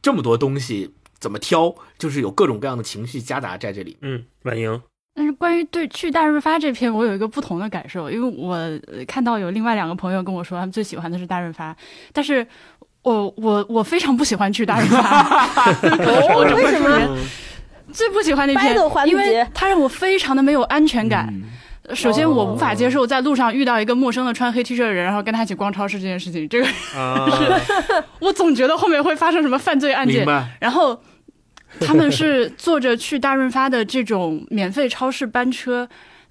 [0.00, 3.96] 这么多东西怎么挑，就是有各种各样的情绪夹杂在这里。
[4.02, 4.80] 嗯，婉莹，
[5.14, 11.76] 但是关于对去大润发这篇，我有一个不同的感受，因为我呃看到有另外两个朋友跟我说，他们最喜欢的是大润发，
[12.12, 12.46] 但是
[13.02, 17.18] 我我我非常不喜欢去大润发，我， 为什么？
[17.94, 18.76] 最不喜欢那篇
[19.06, 21.32] 因为它让我非常的没有安全感。
[21.92, 26.48] 首先，我无法接受在路上遇到一个陌生的穿黑 T 恤的人，然后跟他一起逛超市这件事情。
[26.48, 26.66] 这个
[26.98, 27.28] 啊，
[28.20, 30.26] 我总觉得后面会发生什么犯罪案件。
[30.58, 30.98] 然后
[31.80, 35.86] 他们是坐着去大润发的这种免费超市班车，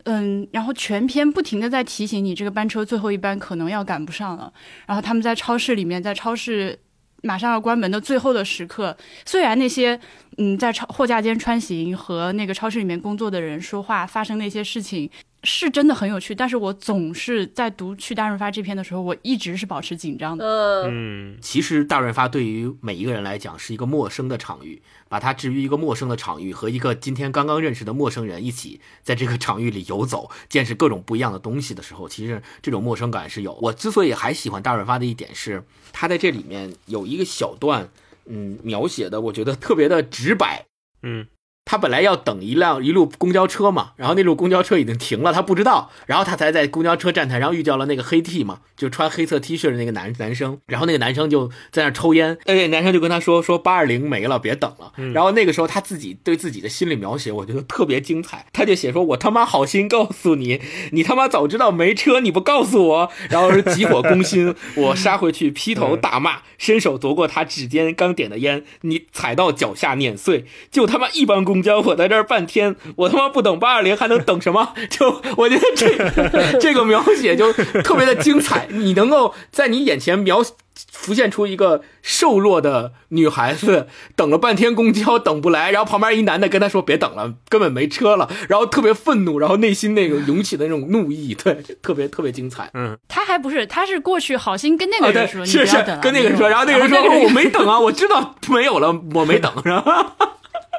[0.05, 4.51] 嗯，然后全篇不停的在提醒你这个班车最后一班可能要赶不上了。
[4.87, 6.79] 然后他们在超市里面，在超市
[7.21, 9.99] 马上要关门的最后的时刻，虽然那些
[10.37, 15.09] 嗯在超货架间穿行和那个超市里面工作的人说话发生那些事情。
[15.45, 20.45] 是真的很有趣，但是我总是在读去大润发这篇的时候，我一直是保持紧张的。
[20.45, 33.51] 嗯，嗯，其实大润发对于每一个人来讲是一个陌生的场域，把它置于一个陌生的场域，和一个今天刚刚认识的陌生人一起在这个场域里游走，见识各种不一样的东西的时候，其实这种陌生感是有。
[33.55, 37.89] 我之所以还喜欢大润发的一点是，它在这里面有一个小段，
[38.25, 40.65] 嗯，描写的我觉得特别的直白，
[41.01, 41.27] 嗯，
[41.65, 54.91] 他本来要等一辆一路公交车嘛，然后那路公交车已经停了，他不知道，然后他才在公交车站台上遇到了那个黑 T 嘛，就穿黑色 T 恤的那个男男生，然后那个男生就在那抽烟，那个男生就跟他说说八二零没了，别等了。
[55.13, 74.73] 然后那个时候他自己对自己的心理描写，我觉得特别精彩，他就写说我他妈好心告诉你，你他妈早知道没车你不告诉我，然后是急火攻心， 我杀回去劈头大骂，伸手夺过他指尖刚点的烟，你踩到脚下碾碎，就他妈一帮公交，我在这儿半天，我他妈不等八二零还能等什么？
[74.89, 80.43] 就我觉得这 这个描写就特别的精彩，你能够在你眼前描
[80.91, 92.71] 浮现出一个瘦弱的女孩子，等了半天公交等不来，然后旁边一男的跟她说别等了，根本没车了，然后特别愤怒，然后内心那个涌起的那种怒意，对，特别特别精彩。
[92.73, 100.27] 嗯，他还不是，他是过去好心跟那个人说，你是是跟那个人说，然后那个人说、我没等啊，我知道没有了，我没等，然后对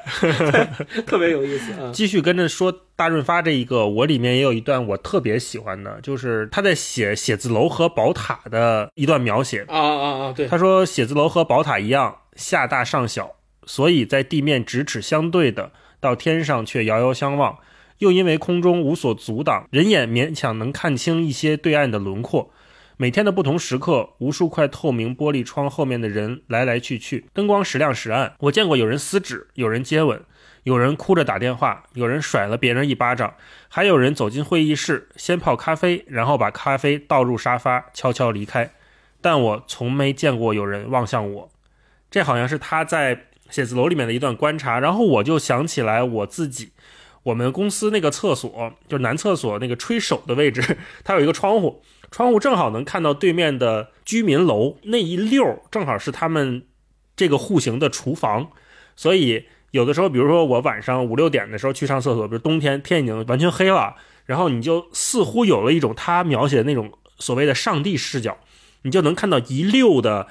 [1.07, 1.91] 特别有意思啊。
[1.93, 9.65] 继续跟着说大润发这一个，我里面也有一段我特别喜欢的，就是他在写写字楼和宝塔的一段描写。
[9.69, 10.33] 啊啊啊！
[10.33, 13.33] 对，他说，写字楼和宝塔一样，下大上小，
[13.67, 17.59] 所以在地面咫尺相对的，到天上却遥遥相望。
[17.99, 22.51] 又因为空中无所阻挡，人眼勉强能看清一些对岸的轮廓。
[22.97, 28.35] 每天的不同时刻，无数块透明玻璃窗后面的人来来去去，灯光时亮时暗。
[28.39, 30.23] 我见过有人撕纸，有人接吻，
[30.63, 33.35] 有人哭着打电话，有人甩了别人一巴掌，
[33.69, 38.73] 还有人走进会议室，先泡咖啡，然后把咖啡倒入沙发，悄悄离开。
[39.21, 41.51] 但我从没见过有人望向我。
[42.11, 46.71] 这好像是他在写字楼里面的一段观察，然后我就想起来我自己，
[47.25, 51.83] 我们公司那个厕所，就男厕所那个吹手的位置， 它有一个窗户，
[52.15, 56.65] 窗户正好能看到对面的居民楼那一溜，正好是他们
[57.17, 58.53] 这个户型的厨房，
[58.95, 63.97] 所以有的时候，比如说我晚上五六点的时候去上厕所，比如冬天天已经完全黑了，
[64.27, 68.39] 然后你就似乎有了一种他描写的那种所谓的上帝视角，
[68.83, 70.29] 你就能看到一溜的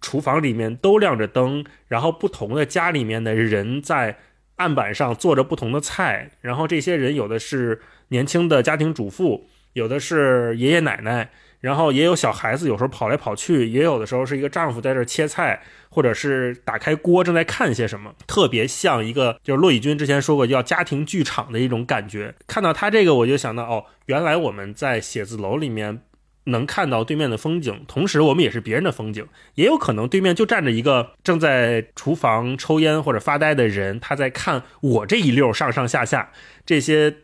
[0.00, 4.18] 厨房里面都亮着灯，然后不同的家里面的人在
[4.56, 11.30] 案板上做着不同的菜，然后这些人有的是年轻的家庭主妇，有的是爷爷奶奶，
[11.60, 22.34] 然后也有小孩子，有时候跑来跑去，也有的时候是一个丈夫在这切菜，或者是打开锅正在看些什么，特别像一个就是骆以军之前说过叫家庭剧场的一种感觉。
[22.46, 26.02] 看到他这个，我就想到哦，原来我们在写字楼里面。
[26.46, 36.32] 能看到对面的风景，同时我们也是别人的风景，也有可能对面就站着一个正在厨房抽烟或者发呆的人，他在看我这一溜上上下下
[36.66, 37.14] 这些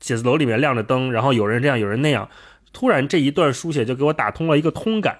[0.00, 2.28] 写字楼里面亮着灯，然后有人这样，有人那样，
[2.72, 5.18] 突然这一段书写就给我打通了一个通感，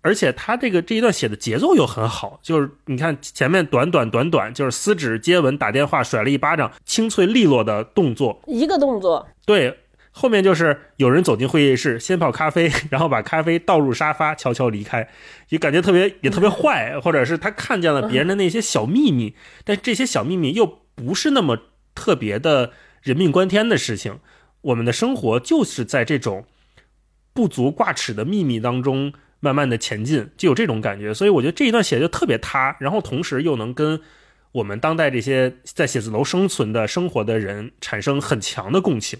[0.00, 9.78] 而且他这个这一段写的节奏又很好，就是你看前面短短短短，就是撕纸、接吻、打电话、甩了一巴掌，清脆利落的动作，一个动作，对，
[10.10, 15.08] 后面就是有人走进会议室，先泡咖啡， 然后把咖啡倒入沙发，悄悄离开，
[15.50, 19.34] 也感觉特别也特别坏，或者是他看见了别人的那些小秘密，
[19.64, 21.56] 但这些小秘密又不是那么
[21.94, 24.18] 特别的人命关天的事情。
[24.62, 26.44] 我们的生活就是在这种
[27.32, 31.12] 不足挂齿的秘密当中慢慢的前进，就有这种感觉。
[31.12, 34.00] 所以我觉得这一段写的就特别塌，然后同时又能跟
[34.52, 39.18] 我们当代这些在写字楼生存的生活的人产生很强的共情。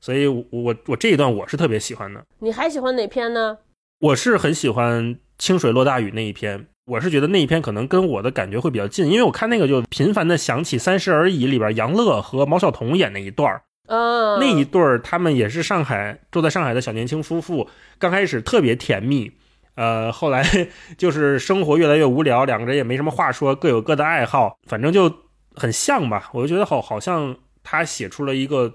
[0.00, 2.24] 所以我，我我这一段我是特别喜欢的。
[2.38, 3.58] 你还喜欢哪篇呢？
[3.98, 17.68] 我是很喜欢清水落大雨那一篇，我是觉得那一篇可能跟我的感觉会比较近，因为我看那个就频繁的想起《三十而已》里边杨乐和毛晓彤演那一段儿，嗯，那一对儿他们也是上海住在上海的小年轻夫妇，
[17.98, 19.32] 刚开始特别甜蜜，
[19.74, 20.44] 呃，后来
[20.96, 25.12] 就是生活越来越无聊，两个人也没什么话说，各有各的爱好，反正就
[25.56, 26.30] 很像吧。
[26.32, 28.72] 我就觉得好，好像他写出了一个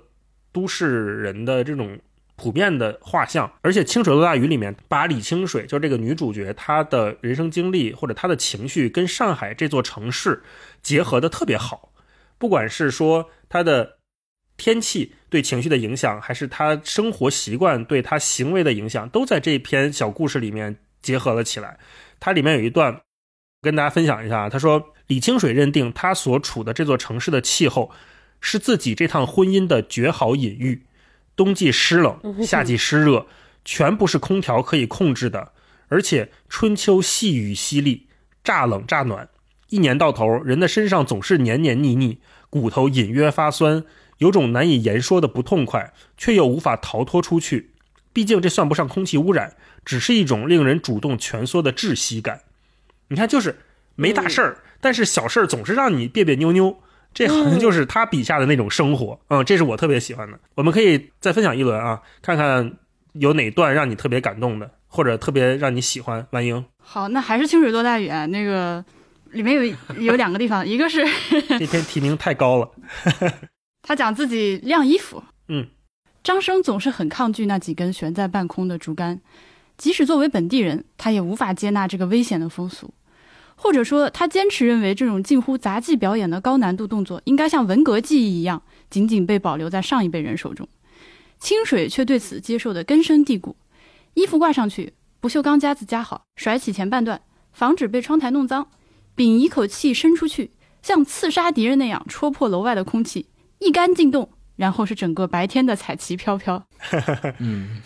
[0.51, 1.97] 都市人的这种
[2.41, 10.41] 普遍的画像，而且《清水落大雨》里面把李清水，就这个女主角，她的人生经历或者她的情绪跟上海这座城市
[10.81, 11.91] 结合的特别好，
[12.39, 13.99] 不管是说她的
[14.57, 21.77] 天气对情绪的影响，还是她生活习惯对她行为的影响，都在这篇小故事里面结合了起来。
[22.19, 23.01] 它里面有一段
[23.61, 27.91] 跟大家分享一下啊，他说李清水认定他所处的这座城市的气候
[28.39, 30.83] 是自己这趟婚姻的绝好隐喻。
[31.43, 33.25] 冬季湿冷，夏季湿热，
[33.65, 35.53] 全不是空调可以控制的。
[35.87, 38.01] 而且春秋细雨淅沥，
[38.43, 39.27] 乍冷乍暖，
[39.69, 42.19] 一年到头，人的身上总是黏黏腻腻，
[42.51, 43.83] 骨头隐约发酸，
[44.19, 47.71] 有种难以言说的不痛快，却又无法逃脱出去。
[48.13, 52.41] 毕竟这算不上空气污染，只是一种令人主动蜷缩的窒息感。
[53.07, 53.57] 你看，就是
[53.95, 56.77] 没大事儿，但是小事儿总是让你别别扭扭。
[57.13, 59.19] 这好像就是他笔下的那种生活。
[59.27, 60.39] 嗯，这是我特别喜欢的。
[60.55, 62.73] 我们可以再分享一轮啊，看看
[63.13, 66.25] 有哪段让你特别感动的，或者特别让你喜欢。
[66.31, 68.25] 万英，好，那还是清水落大雨啊。
[68.27, 68.83] 那个
[69.31, 71.05] 里面有有两个地方，一个是
[71.59, 72.71] 这篇提名太高了。
[73.83, 75.21] 他讲自己晾衣服。
[75.49, 75.67] 嗯，
[76.23, 79.19] 张生总是很抗拒那几根悬在半空的竹竿，
[79.77, 82.93] 即使作为本地人，他也无法接纳这个危险的风俗，
[83.63, 90.67] 或者说他坚持认为这种近乎杂技表演的高难度动作应该像文革记忆一样，仅仅被保留在上一辈人手中。
[91.39, 93.55] 清水却对此接受的根深蒂固，
[94.15, 97.21] 衣服挂上去，不锈钢夹子夹好，甩起前半段，
[97.53, 98.67] 防止被窗台弄脏，
[99.13, 100.49] 屏一口气伸出去，
[100.81, 103.27] 像刺杀敌人那样戳破楼外的空气，
[103.59, 104.31] 一杆进洞。
[104.57, 106.63] 然后是整个白天的彩旗飘飘，
[107.39, 107.81] 嗯，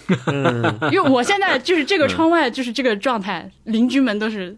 [0.92, 4.58] 因为我现在就是这个窗外就是这个状态，邻居们都是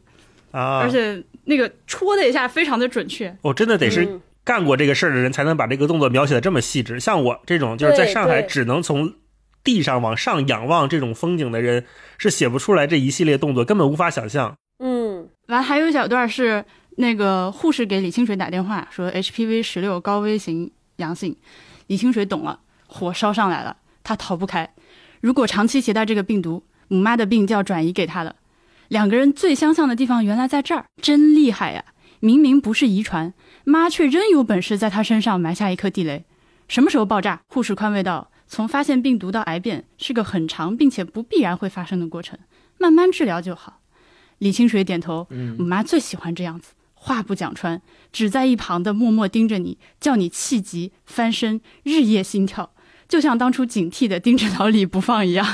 [0.57, 3.35] 啊，而且那个戳的一下非常的准确。
[3.41, 6.99] 哦真的得是嗯干过这个事儿的人才能把这个动作描写的这么细致。
[6.99, 9.13] 像我这种就是在上海只能从
[9.63, 11.85] 地上往上仰望这种风景的人，
[12.17, 14.55] 是写不出来这一系列动作，根本无法想象。
[14.79, 16.63] 嗯完还有一小段是
[16.95, 21.35] 那个护士给李清水打电话说 HPV 十六高危型阳性，
[21.87, 24.73] 李清水懂了，火烧上来了，他逃不开。
[25.21, 28.35] 如果长期携带这个病毒，母妈的病就要转移给他了。
[28.87, 31.83] 两个人最相像的地方原来在这儿，真厉害呀！
[32.19, 33.33] 明明不是遗传，
[33.63, 36.25] 妈却仍有本事在他身上埋下一颗地雷。
[36.67, 37.41] 什么时候爆炸？
[37.47, 42.39] 护士宽慰道：“从发现病毒到癌变是个很长并且不必然会发生的过程，
[42.77, 43.81] 慢慢治疗就好。”
[44.39, 45.27] 李清水点头，
[45.59, 47.81] 我妈最喜欢这样子，话不讲穿，
[48.11, 52.71] 只在一旁的默默盯着你，叫你气急翻身，日夜心跳，
[53.07, 55.45] 就像当初警惕的盯着老李不放一样。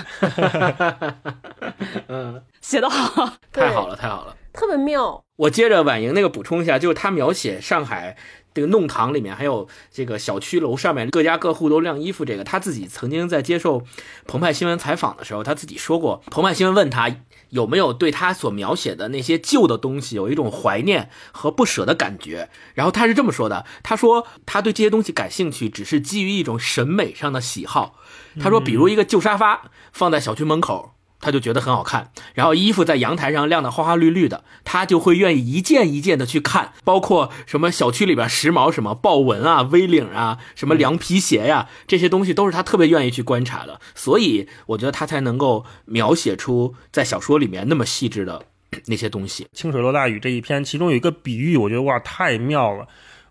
[2.08, 4.36] 嗯，写得好，太好了，太好了。
[4.52, 5.24] 特别妙。
[5.36, 8.16] 我接着婉莹那个补充一下，就是他描写上海
[8.54, 13.84] 这个弄堂里面，还有这个小区楼上面各家各户都晾衣服，这个他自己曾经在接受
[14.28, 17.10] 澎湃新闻采访的时候，他自己说过，澎湃新闻问他
[17.54, 28.00] 有没有对他所描写的那些旧的东西有一种怀念和不舍的感觉，然后他是这么说的，他说他对这些东西感兴趣，只是基于一种审美上的喜好。
[28.40, 30.93] 他说，比如一个旧沙发放在小区门口。
[31.24, 48.46] 他就觉得很好看，然后衣服在阳台上晾得花花绿绿的，他就会愿意一件一件的去看，包括什么小区里边时髦什么豹纹啊、V 领啊、什么凉皮鞋呀、这些东西都是他特别愿意去观察的，所以我觉得他才能够描写出在小说里面那么细致的
[48.88, 49.48] 那些东西。
[49.54, 52.86] 清水落大雨这一篇，其中有一个比喻，我觉得哇太妙了。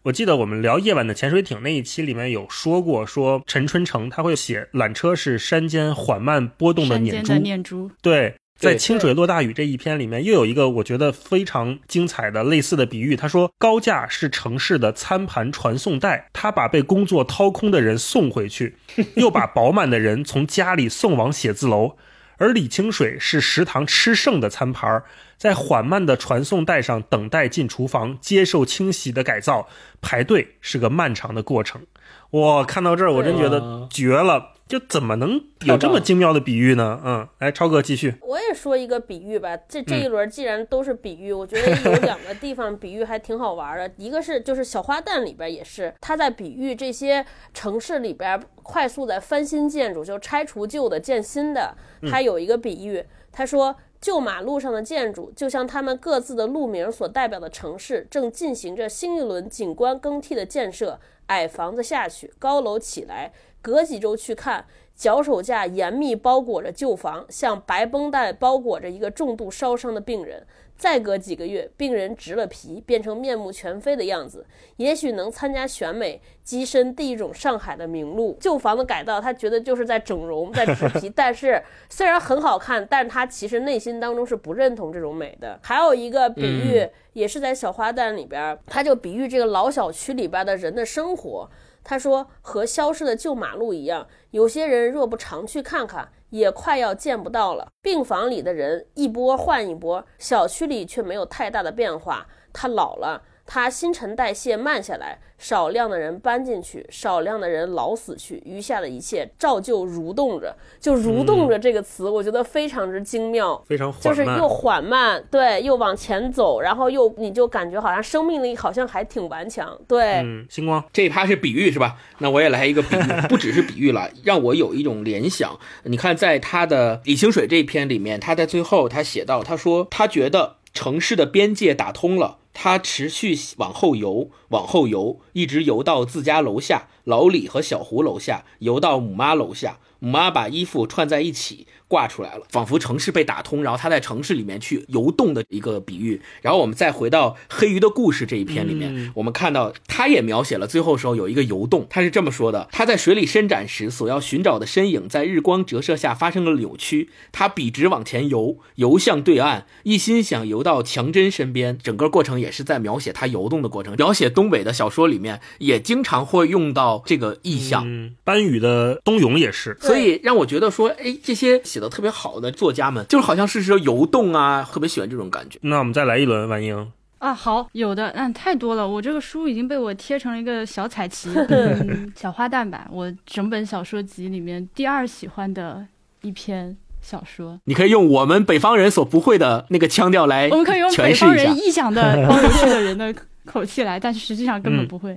[0.04, 13.14] 我记得我们聊夜晚的潜水艇那一期里面有说过，说陈春成他会写缆车是山间缓慢波动的念珠山间的，念珠，对，在清水落大雨这一篇里面，又有一个我觉得非常精彩的类似的比喻。
[13.14, 18.74] 他说，高架是城市的餐盘传送带，他把被工作掏空的人送回去，
[19.14, 21.96] 又把饱满的人从家里送往写字楼。
[22.38, 25.04] 而李清水是食堂吃剩的餐盘儿，
[25.36, 29.68] 在缓慢的传送带上等待进厨房接受清洗的改造，
[30.00, 31.82] 排队是个漫长的过程。
[32.30, 36.98] 我看到这儿，我真觉得绝了，就怎么能有这么精妙的比喻呢？
[37.04, 38.14] 嗯，来，超哥继续。
[38.22, 43.92] 我也说一个比喻吧，这这一嗯轮既然都是比喻，我觉得有两个地方比喻还挺好玩的。
[44.02, 51.76] 一个是就是小花旦里边也是，他在比喻这些城市里边快速在翻新建筑，就拆除旧的建新的。
[52.10, 53.76] 他有一个比喻，他说。
[54.02, 60.98] 旧马路上的建筑，就像他们各自的路名所代表的城市，正进行着新一轮景观更替的建设。
[61.28, 70.44] 矮房子下去，高楼起来，隔几周去看，脚手架严密包裹着旧房，像白绷带包裹着一个重度烧伤的病人。
[70.74, 74.44] 再隔几个月，病人植了皮，变成面目全非的样子，
[74.78, 78.36] 也许能参加选美，跻身第一种上海的名录。
[78.40, 85.56] 旧房子改造，他觉得就是在整容，在植皮，但是虽然很好看，但他其实内心当中是不认同这种美的。
[85.62, 91.48] 还有一个比喻，也是在小花旦里边，他就比喻这个老小区里边的人的生活。
[91.84, 97.68] 他说，和消失的旧马路一样，有些人若不常去看看，也快要见不到了。
[97.82, 102.26] 病房里的人一波换一波，小区里却没有太大的变化。
[102.52, 110.56] 他老了，他新陈代谢慢下来，少量的人搬进去，少量的人老死去，余下的一切照旧蠕动着。
[110.80, 113.62] 就“蠕动着”这个词，我觉得非常之精妙。
[113.66, 121.96] 非常缓就是，又缓慢，对，又往前走，然后又你就感觉好像生命力好像还挺顽强，对，嗯，星光，这一趴是比喻是吧？
[122.18, 125.58] 那我也来一个比喻，不只是比喻了， 让我有一种联想。
[125.84, 139.78] 你看，在他的李清水这一篇里面，他在最后他写到，他说他觉得城市的边界打通了，他持续往后游，往后游，一直游到自家楼下，老李和小胡楼下，游到母妈楼下。
[139.98, 146.18] 母妈把衣服串在一起挂出来了，仿佛城市被打通，然后他在城市里面去游动的一个比喻。
[146.40, 157.10] 然后我们再回到黑鱼的故事这一篇里面，我们看到他也描写了最后时候有一个游动，他是这么说的：他在水里伸展时所要寻找的身影，在日光折射下发生了扭曲。
[157.30, 161.76] 他笔直往前游，游向对岸，一心想游到强真身边。
[161.82, 163.94] 整个过程也是在描写他游动的过程。
[163.96, 167.84] 描写东北的小说里面也经常会用到这个意象。
[167.86, 169.76] 嗯，班宇的《冬泳》也是。
[169.82, 175.58] 所以让我觉得说，哎，这些写的特别好的作家们，就是好像是说游动啊，特别喜欢这种感觉。
[175.62, 176.90] 那我们再来一轮，婉英。
[177.18, 178.88] 啊，好，有的，嗯，太多了。
[178.88, 182.88] 我这个书已经被我贴成了一个小彩旗， 嗯、小花旦吧。
[182.90, 185.86] 我整本小说集里面第二喜欢的
[186.22, 187.60] 一篇小说。
[187.66, 193.14] 你可以用我们北方人所不会的那个腔调来，我们可以用北方人臆想的 包邮区的人的
[193.44, 195.16] 口气来，但是实际上根本不会。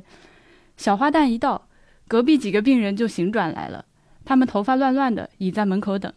[0.77, 1.67] 小花旦一到，
[2.07, 3.83] 隔壁几个病人就醒转来了。
[4.23, 6.13] 他们头发乱乱的，倚在门口等。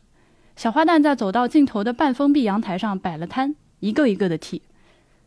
[0.58, 4.62] 小花旦在走到尽头的半封闭阳台上摆了摊，一个一个的替。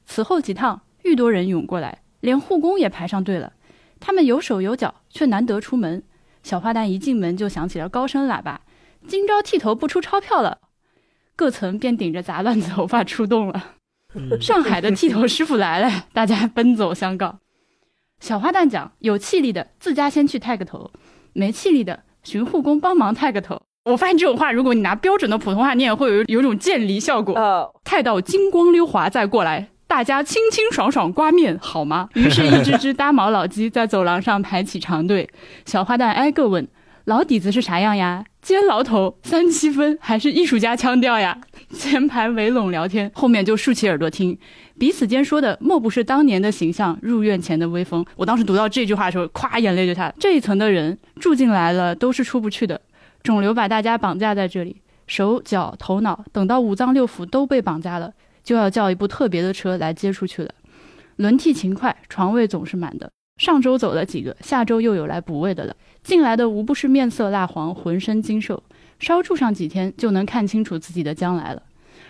[0.06, 3.54] 此后几趟，愈多人涌过来，连护工也排上队了。
[4.02, 6.04] 他们有手有脚，却难得出门。
[6.44, 8.60] 小花旦一进门就响起了高声喇叭
[9.08, 10.58] ：“今朝剃头不出钞票了！”
[11.38, 13.76] 各层便顶着杂乱的头发出动了。
[14.42, 17.40] 上海的剃头师傅来了，大家奔走相告。
[18.20, 20.92] 小花旦讲：“有气力的自家先去剃个头，
[21.32, 27.34] 没气力的。”寻护工帮忙剃个头，我发现这种话，如果你拿标准的普通话念，会有有种渐离效果。
[27.34, 32.08] 呃，太到金光溜滑再过来，大家清清爽爽刮面好吗？
[32.14, 35.28] 于是，一只只搭毛老鸡在走廊上排起长队。
[35.66, 36.68] 小花旦挨个问
[37.06, 38.24] ：“老底子是啥样呀？
[38.40, 41.40] 尖牢头、三七分，还是艺术家腔调呀？”
[41.74, 44.38] 前排围拢聊天，后面就竖起耳朵听，
[44.78, 48.06] 彼此间说的莫不是当年的形象、入院前的威风。
[48.16, 50.14] 我当时读到这句话的时候，咵，眼泪就下来。
[50.20, 52.80] 这一层的人住进来了，都是出不去的。
[53.24, 58.14] 肿瘤把大家绑架在这里，手脚头脑，等到五脏六腑都被绑架了，
[58.44, 60.52] 就要叫一部特别的车来接出去了。
[61.18, 63.12] 轮替勤快，床位总是满的。
[63.38, 65.76] 上周走了几个，下周又有来补位的了。
[66.04, 68.62] 进来的无不是面色蜡黄，浑身精瘦。
[69.00, 71.64] 稍住上几天，就能看清楚自己的将来了，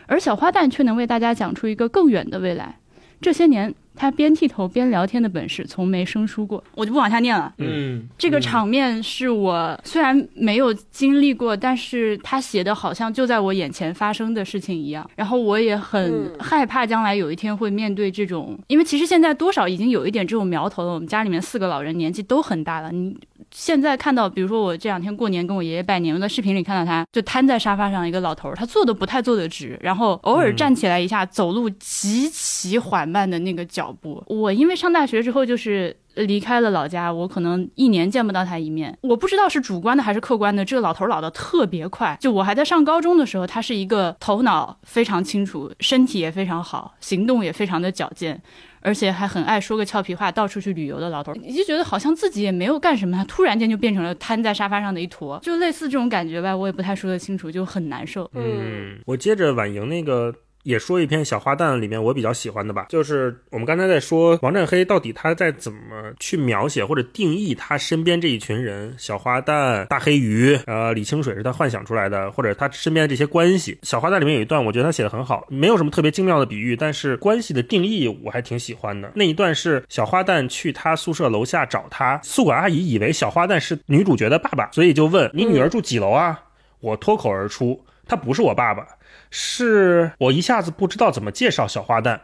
[0.07, 2.79] 而小花旦却能为大家讲出一个更远的未来。
[3.21, 6.63] 这些年，他边剃头边聊天的本事从没生疏过。
[6.73, 7.53] 我就不往下念了。
[7.59, 15.07] 嗯，这个场面是我虽然没有经历过，但是他写的好像就在我眼前发生的事情一样。
[15.15, 20.91] 然后我也很害怕将来有一天会面对这种，因为其实现在多少已经有一点这种苗头了。
[20.93, 23.15] 我们家里面四个老人年纪都很大了，你
[23.53, 34.23] 现在看到，比如说我这两天过年跟我爷爷拜年，我在视频里看到他就瘫在沙发上，一个老头儿，他坐的不太坐得直，然后偶尔站起来一下，走路极其缓慢的那个脚步。
[34.27, 38.97] 我因为上大学之后就是离开了老家，我可能一年见不到他一面。
[39.01, 42.17] 我不知道是主观的还是客观的，这个老头儿老的特别快。
[42.21, 48.41] 就我还在上高中的时候，他是一个头脑非常清楚，身体也非常好，行动也非常的矫健。
[48.81, 58.29] 而且还很爱说个俏皮话，到处去旅游的老头，你就觉得好像自己也没有干什么，他突然间就变成了瘫在沙发上的一坨，就类似这种感觉吧，我也不太说得清楚，就很难受。
[58.33, 60.33] 嗯，我接着婉莹那个。
[60.63, 65.79] 也说一篇小花旦里面我比较喜欢的吧，就是我们刚才在说王占黑到底他在怎么
[66.19, 73.77] 去描写或者定义他身边这一群人，小花旦、大黑鱼，呃，李清水是他幻想出来的，或者他身边的这些关系。
[73.83, 79.11] 小花旦里面有一段，我觉得他写的很好，没有什么特别精妙的比喻，但是关系的定义我还挺喜欢的。
[79.15, 86.39] 那一段是小花旦去他宿舍楼下找他，宿管阿姨以为小花旦是女主角的爸爸，所以就问你女儿住几楼啊？
[86.79, 88.87] 我脱口而出，他不是我爸爸。
[89.31, 92.19] 是我一下子不知道怎么介绍小花旦，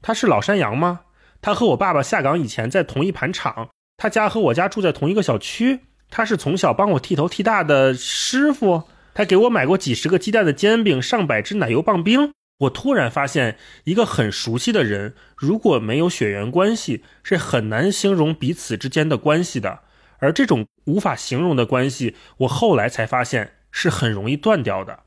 [0.00, 1.00] 他是老山羊吗？
[1.42, 5.80] 他和我爸爸下岗以前在同一盘厂，他家和我家住在同一个小区。
[6.08, 8.84] 他是从小帮我剃头剃大的师傅，
[9.14, 12.32] 他给我买过几十个鸡蛋的煎饼，上百只奶油棒冰。
[12.58, 19.80] 我突然发现，一个很熟悉的人，如果没有血缘关系，是很难形容彼此之间的关系的。
[20.18, 25.00] 而这种无法形容的关系，我后来才发现是很容易断掉的。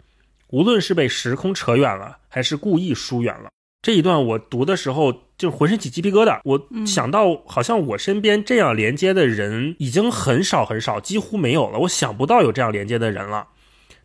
[0.50, 3.50] 无论是被时空扯远了，还是故意疏远了，
[3.82, 6.40] 这一段我读的时候就浑身起鸡皮疙瘩。
[6.44, 11.80] 我想到，好像我身边这样连接的人已经很少很少，几乎没有了。
[11.80, 13.48] 我想不到有这样连接的人了。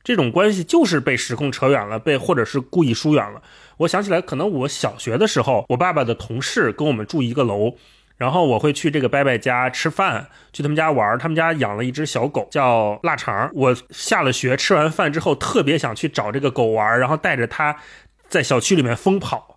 [0.03, 3.43] 这种关系就是被时空扯远了，被或者是故意疏远了。
[3.77, 7.75] 我想起来，可能我小学的时候，我爸爸的同事跟我们住一个楼。
[8.21, 11.19] 然后我会去这个伯伯家吃饭，去他们家玩。
[11.19, 13.51] 他们家养了一只小狗，叫腊肠。
[13.55, 17.79] 我下了学吃完饭之后，特别想去找这个狗玩，然后带着它
[18.29, 19.57] 在小区里面疯跑，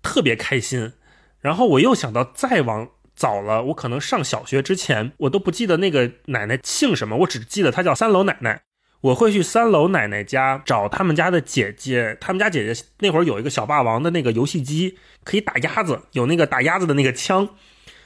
[0.00, 0.92] 特别开心。
[1.40, 8.62] 然后我又想到再往早了，我可能上小学之前，我都不记得那个奶奶姓什么，我只记得她叫三楼奶奶。
[9.00, 17.48] 我会去三楼奶奶家找他们家的姐姐，他们家姐姐那会儿有一个小霸王的那个游戏机，可以打鸭子，有那个打鸭子的那个枪，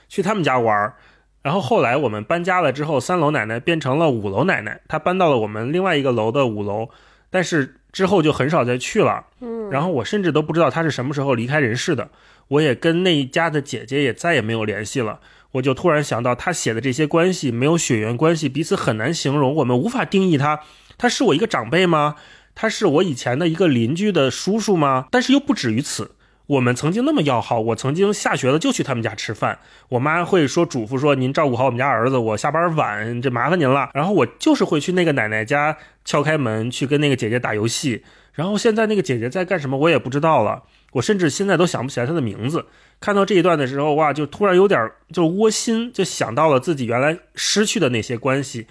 [0.09, 0.95] 去他们家玩儿。
[1.41, 6.89] 然后后来我们搬家了之后，三楼奶奶变成了五楼奶奶，她搬到了我们另外一个楼的五楼，
[7.31, 9.25] 但是之后就很少再去了。
[9.41, 12.11] 嗯，然后我甚至都不知道她是什么时候离开人世的，
[12.49, 15.21] 我也跟那一家的姐姐也再也没有联系了。
[15.53, 20.61] 我就突然想到，她写的这些关系没有血缘关系，彼此很难形容，我们无法定义她。
[20.99, 22.17] 她是我一个长辈吗？
[22.55, 25.07] 她是我以前的一个邻居的叔叔吗？
[25.11, 26.11] 但是又不止于此。
[26.49, 29.59] 我们曾经那么要好，我曾经下学了就去他们家吃饭。
[29.91, 35.77] 我妈会说嘱咐说：“您照顾好我们家儿子，我下班晚，这麻烦您了。”然后我就是会去那个奶奶家
[36.07, 38.03] 敲开门，去跟那个姐姐打游戏。
[38.33, 40.63] 然后现在那个姐姐在干什么，我也不知道了。
[40.93, 42.65] 我甚至现在都想不起来她的名字。
[42.99, 48.67] 看到这一段的时候，哇，就突然有点就窝心，就想到了自己原来失去的那些关系。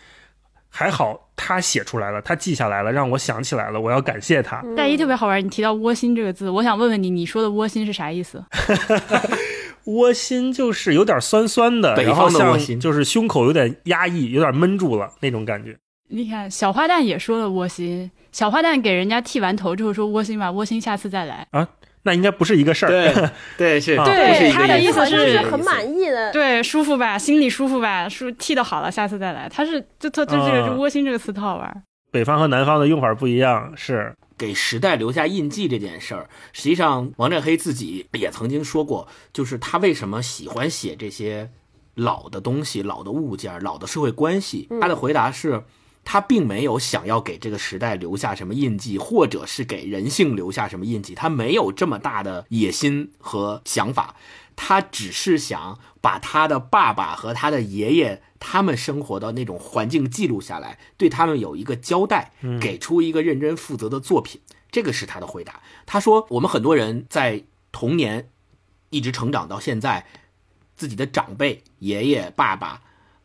[0.69, 4.62] 还好他写出来了，他记下来了，让我想起来了，我要感谢他。
[4.76, 8.44] 大一特别好玩，你提到窝心这个字，我想问问你，你说的窝心是啥意思？
[9.86, 15.78] 窝心就是有点酸酸的，北然后像方的窝心就是胸口有点压抑，有点闷住了那种感觉。
[16.10, 21.48] 你看小花旦也说了窝心，小花旦给人家剃完头之后说窝心吧，窝心下次再来。
[22.08, 22.89] 那应该不是一个事儿。
[22.89, 23.14] 对
[23.58, 26.32] 对是，啊对是他的意思是是很满意的。
[26.32, 29.49] 对，舒服吧，心里舒服吧，舒剃的好了，下次再来。
[29.49, 31.84] 他是就他就这个啊这窝心这个词特好玩。
[32.10, 41.49] 北方和南方的用法不一样，是给时代留下印记这件事儿，实际上王占黑自己也曾经说过，就是他为什么喜欢写这些
[41.95, 44.70] 老的东西、老的物件、老的社会关系。
[44.80, 45.62] 他的回答是，
[46.10, 54.16] 他并没有想要给这个时代留下什么印记，或者是给人性留下什么印记，他没有这么大的野心和想法。
[54.55, 62.32] 他只是想把他的爸爸和他的爷爷他们生活的那种环境记录下来，对他们有一个交代，
[62.62, 64.39] 给出一个认真负责的作品。
[64.72, 65.62] 这个是他的回答。
[65.86, 67.43] 他说：“我们很多人在
[67.74, 68.30] 童年
[68.91, 70.05] 一直成长到现在，
[70.78, 72.82] 自己的长辈、爷爷、爸爸、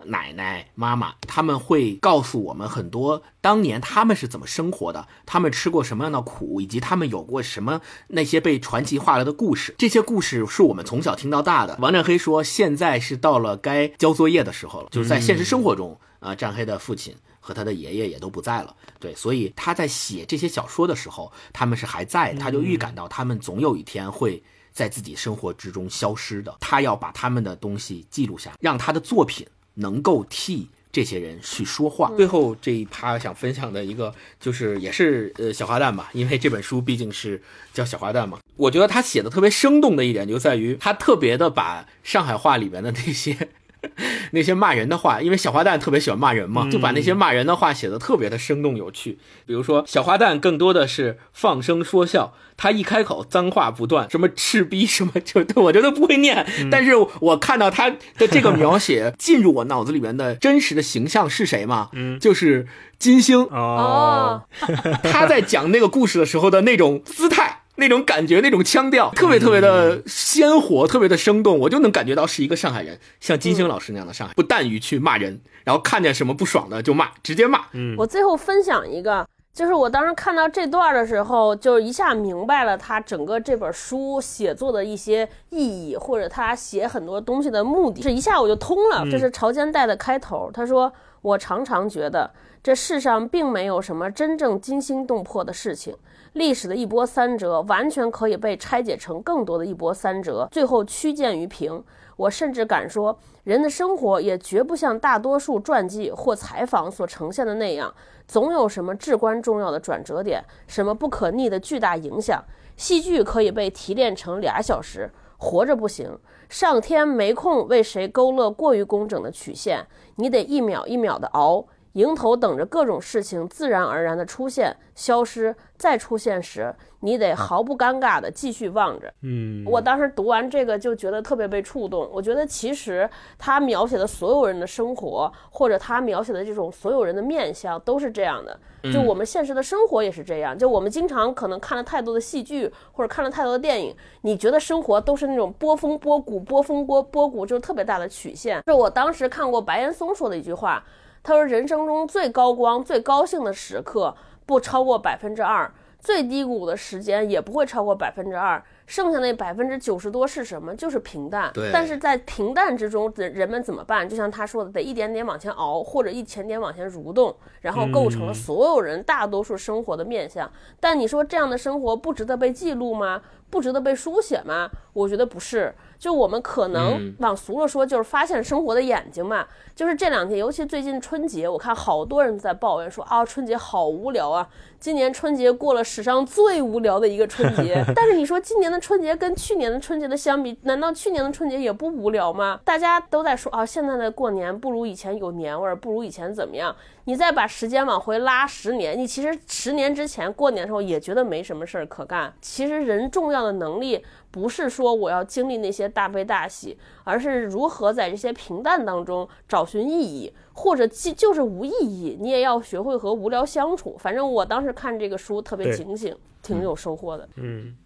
[0.06, 9.74] 奶奶、妈妈，他们会告诉我们很多当年他们是怎么生活的，他们吃过什么样的苦，以及他们有过什么那些被传奇化了的故事。
[9.78, 24.40] 这些故事是我们从小听到大的。”王占黑说：“现在是到了该交作业的时候了，就是在现实生活中啊，占黑的父亲。”和他的爷爷也都不在了，对，所以他在写这些小说的时候，他们是还在的，他就预感到他们总有一天会
[24.72, 26.56] 在自己生活之中消失的。
[26.60, 29.44] 他要把他们的东西记录下，让他的作品
[29.74, 32.12] 能够替这些人去说话。
[32.16, 37.40] 最后这一趴想分享的一个，就是也是呃小花旦吧，因为这本书毕竟是
[37.72, 38.38] 叫小花旦嘛。
[38.56, 43.48] 我觉得他写的特别生动的一点就在于，他特别的把上海话里面的那些。
[44.32, 49.18] 那些骂人的话，因为小花旦特别喜欢骂人嘛，就把那些骂人的话写的特别的生动有趣。
[49.46, 61.88] 比如说，小花旦更多的是放声说笑，他一开口脏话不断，什么赤逼什么，就 我觉得不会念，但是我看到他的这个描写进入我脑子里面的真实的形象是谁嘛？
[61.92, 62.66] 嗯，就是
[62.98, 64.42] 金星，哦，
[65.02, 67.61] 他在讲那个故事的时候的那种姿态。
[67.76, 77.60] 那种感觉，那种腔调，特别特别的鲜活，特别的生动，我就能感觉到是一个上海人，像金星老师那样的上海，不惮于去骂人，然后看见什么不爽的就骂，直接骂。
[77.72, 89.04] 嗯，我最后分享一个，就是我当时看到这段的时候，就一下明白了他整个这本书写作的一些意义，或者他写很多东西的目的，是一下我就通了。
[89.10, 90.92] 这是《朝间带》的开头，他说
[91.22, 92.30] ：“我常常觉得
[92.62, 95.96] 这世上并没有什么真正惊心动魄的事情。”
[96.34, 101.84] 历史的一波三折，完全可以被拆解成更多的一波三折，最后趋近于平。
[102.16, 107.92] 我甚至敢说，人的生活也绝不像大多数传记或采访所呈现的那样，
[108.26, 112.42] 总有什么至关重要的转折点，什么不可逆的巨大影响。
[112.76, 116.18] 戏剧可以被提炼成俩小时，活着不行。
[116.48, 119.86] 上天没空为谁勾勒过于工整的曲线，
[120.16, 121.66] 你得一秒一秒的熬。
[121.92, 129.12] 迎头等着各种事情自然而然的出现、消失，再出现时，你得毫不尴尬的继续望着。
[129.22, 132.08] 嗯，我当时读完这个就觉得特别被触动。
[132.10, 138.58] 我觉得其实他描写的所有人的生活，或者他描写的这种所有人的面相，都是这样的。
[138.92, 140.58] 就我们现实的生活也是这样。
[140.58, 148.62] 就我们经常可能看了太多的戏剧，或者看了太多的电影，你觉得生活都是那种波峰波谷、波峰波波谷，就是特别大的曲线。
[148.66, 150.82] 就我当时看过白岩松说的一句话。
[151.22, 154.14] 他说：“人生中最高光、最高兴的时刻
[154.44, 158.62] 不超过百分之二，最低谷的时间也不会超过百分之二。
[158.84, 160.74] 剩下那百分之九十多是什么？
[160.74, 161.50] 就是平淡。
[161.54, 164.06] 对但是在平淡之中，人人们怎么办？
[164.06, 170.50] 就像他说的，得一点点往前熬，或者一点点往前蠕动，然后构成了所有人大多数生活的面相。
[170.80, 173.22] 但你说这样的生活不值得被记录吗？
[173.52, 174.70] 不值得被书写吗？
[174.94, 175.74] 我觉得不是。
[175.98, 179.46] 就我们可能嗯往俗了说，就是发现生活的眼睛嘛。
[179.76, 184.48] 就是这两天，尤其最近春节，我看好多人在抱怨说啊，春节好无聊啊。
[184.80, 192.58] 今年春节过了史上最无聊的一个春节， 但是你说今年的春节跟去年的春节的相比，难道去年的春节也不无聊吗？
[192.64, 196.74] 大家都在说啊，现在的过年不如以前有年味儿，不如以前怎么样？
[197.04, 202.32] 你再把时间往回拉十年，你其实十年之前过年的时候也觉得没什么事儿可干。
[202.40, 213.96] 其实人重要的能力不是说我要经历那些大悲大喜，而是如何在这些平淡当中找寻意义，或者即就是无意义，你也要学会和无聊相处。
[213.98, 217.28] 反正我当时看这个书特别警醒，挺有收获的。
[217.36, 217.76] 嗯，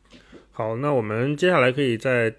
[0.53, 2.35] 好，那我们接下来可以再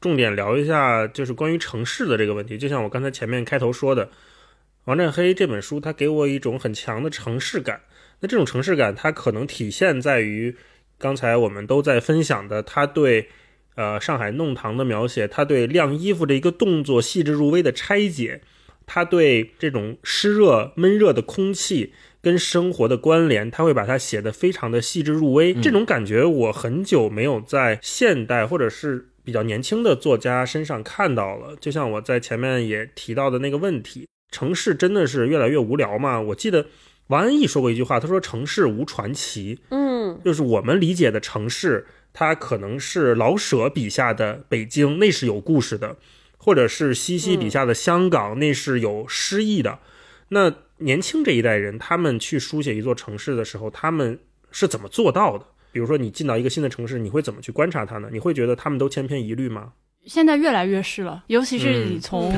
[0.00, 2.58] 重点聊一下，就是关于城市的这个问题。
[2.58, 4.08] 就像我刚才前面开头说的，
[4.84, 7.82] 王占黑这本书，它给我一种很强的城市感。
[8.20, 10.56] 那这种城市感，它可能体现在于
[10.98, 13.28] 刚才我们都在分享的，他对
[13.76, 18.42] 呃上海弄堂的描写，他对晾衣服的一个动作细致入微的拆解，
[18.84, 25.54] 他对这种湿热闷热的空气跟生活的关联，他会把它写得非常的细致入微。
[25.54, 31.56] 这种感觉我很久没有在现代或者是比较年轻的作家身上看到了。
[31.56, 36.20] 就像我在前面也提到的那个问题，城市真的是越来越无聊吗？
[36.20, 36.66] 我记得
[37.08, 39.58] 王安忆说过一句话，他说城市无传奇。
[39.70, 45.96] 嗯，就是我们理解的城市，它可能是老舍笔下的北京，那是有故事的；
[46.38, 49.80] 或者是西西笔下的香港，那是有诗意的。
[50.28, 54.20] 那年轻这一代人，他们去书写一座城市的时候，他们
[54.52, 55.44] 是怎么做到的？
[55.72, 58.08] 比如说，你进到一个新的城市，你会怎么去观察它呢？
[58.12, 59.72] 你会觉得他们都千篇一律吗？
[60.06, 62.32] 现在越来越是了，尤其是嗯你从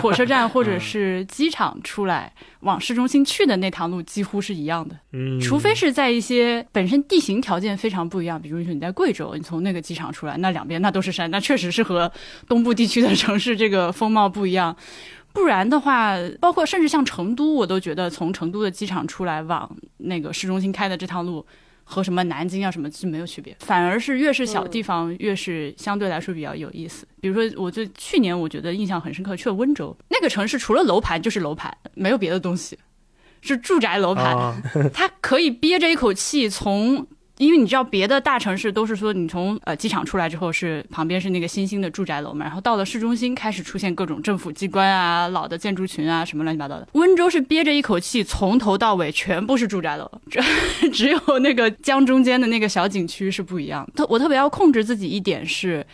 [0.00, 4.96] 火车站 或者是机场出来往市中心去的那条路，几乎是一样的。
[5.12, 12.10] 嗯，除非是在一些本身地形条件非常不一样，比如说你在贵州，你从那个机场出来，那两边那都是山，那确实是和
[12.48, 14.74] 东部地区的城市这个风貌不一样。
[15.34, 21.44] 不然的话，包括甚至像成都，我都觉得从成都的机场出来往那个市中心开的这趟路，
[21.84, 27.06] 和什么南京啊什么是没有区别，反而是越是小地方，越是相对来说比较有意思。
[27.20, 32.78] 比如说，我就去年我觉得印象很深刻，去了温州那个城市，除了楼盘就是楼盘，没有别的东西，
[33.40, 34.36] 是住宅楼盘。
[34.36, 34.62] 啊，
[34.94, 37.06] 它可以憋着一口气从。
[37.42, 46.86] 因为你知道，别的大城市都是说，你从呃机场出来之后是旁边是那个新兴的住宅楼嘛，然后到了市中心开始出现各种政府机关啊、老的建筑群啊什么乱七八糟的。
[46.92, 50.40] 温州是憋着一口气，从头到尾全部是住宅楼，只
[50.90, 53.92] 只有那个江中间的那个小景区是不一样的。
[53.94, 55.84] 特我特别要控制自己一点是，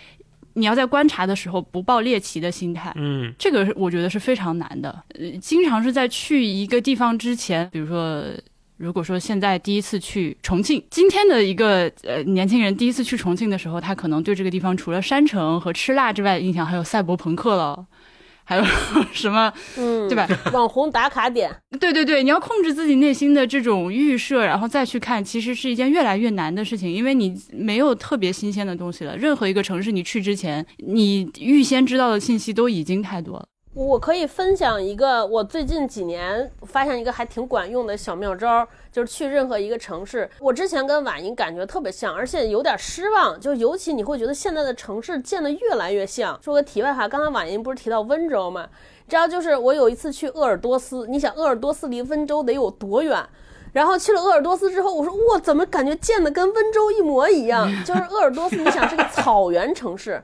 [0.53, 2.93] 你要在观察的时候不抱猎奇的心态。
[2.97, 5.03] 嗯这个是我觉得是非常难的。
[5.19, 8.23] 呃，经常是在去一个地方之前，比如说。
[8.79, 17.87] 如果说现在第一次去重庆，今天的一个呃年轻人第一次去重庆的时候，他可能对这个地方除了山城和吃辣之外的，印象还有赛博朋克了，
[18.45, 18.65] 还有
[19.13, 20.29] 什么嗯，对吧？
[20.53, 21.51] 网红打卡点，
[21.81, 29.17] 对对对，你要控制自己内心的这种预设，然后再去看，其实是一件越来越难的事情，因为你没有特别新鲜的东西了。
[29.17, 33.47] 任何一个城市你去之前，你预先知道的信息都已经太多了。
[33.75, 46.39] 我可以分享一个我最近几年发现一个还挺管用的小妙招，就是去任何一个城市，我之前跟婉莹感觉特别像，而且有点失望，就尤其你会觉得现在的城市建得越来越像。
[46.43, 48.67] 说个题外话，刚才婉莹不是提到温州吗？
[49.05, 53.25] 你知道，就是我有一次去鄂尔多斯，你想鄂尔多斯离温州得有多远？
[53.75, 57.69] 然后去了鄂尔多斯之后，我说哇，怎么感觉建的跟温州一模一样？
[57.85, 60.21] 就是鄂尔多斯，你想是个草原城市，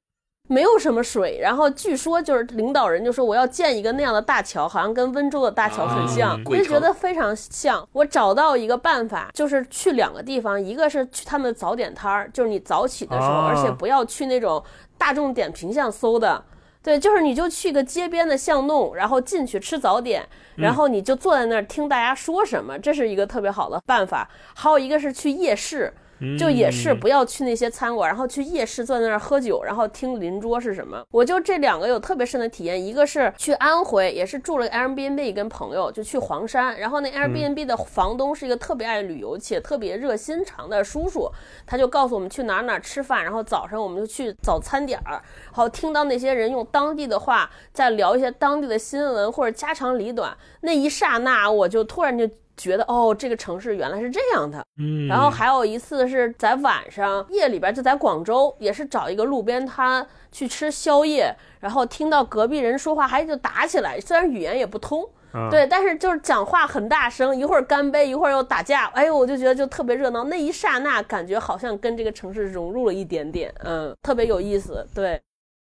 [0.48, 7.86] 没有什么水，然后据说就是领导人就说我要建一个那样的大桥，好像跟温州的大桥很像，啊我就觉得非常像。
[7.92, 14.62] 我找到一个办法，就是去两个地方，一个是去他们的早点摊儿，就是你早起的时候，啊而且不要去那种
[14.98, 16.44] 大众点评上搜的。
[16.82, 20.22] 对，就是你就去个街边的巷弄，然后进去吃早点，
[20.56, 24.28] 然后你就坐在那儿听大家说什么，这是一个特别好的办法。
[24.54, 25.90] 还有一个是去夜市，
[26.38, 31.04] 就也是嗯不要去那些餐馆，然后去夜市坐在那儿喝酒，然后听邻桌是什么。
[31.10, 41.30] 我就这两个有特别深的体验，一个是去安徽，也是住了 Airbnb 跟朋友，就去黄山，然后那 Airbnb 的房东是一个特别爱旅游且特别热心肠的叔叔，
[41.66, 54.64] 他就告诉我们去哪儿哪儿吃饭，然后早上我们就去早餐点儿，好听到那些人用当地的话在聊一些当地的新闻或者家长里短，那一刹那我就突然就觉得哦，这个城市原来是这样的。
[54.78, 65.08] 嗯，然后还有一次是在晚上夜里边，就在广州，也是找一个路边摊去吃宵夜，然后听到隔壁人说话，还就打起来，虽然语言也不通。
[65.32, 70.22] 啊对，但是就是讲话很大声，一会儿干杯，一会儿又打架，哎呦，我就觉得就特别热闹。
[70.22, 74.86] 那一刹那，感觉好像跟这个城市融入了一点点，嗯，特别有意思。
[74.94, 75.20] 对，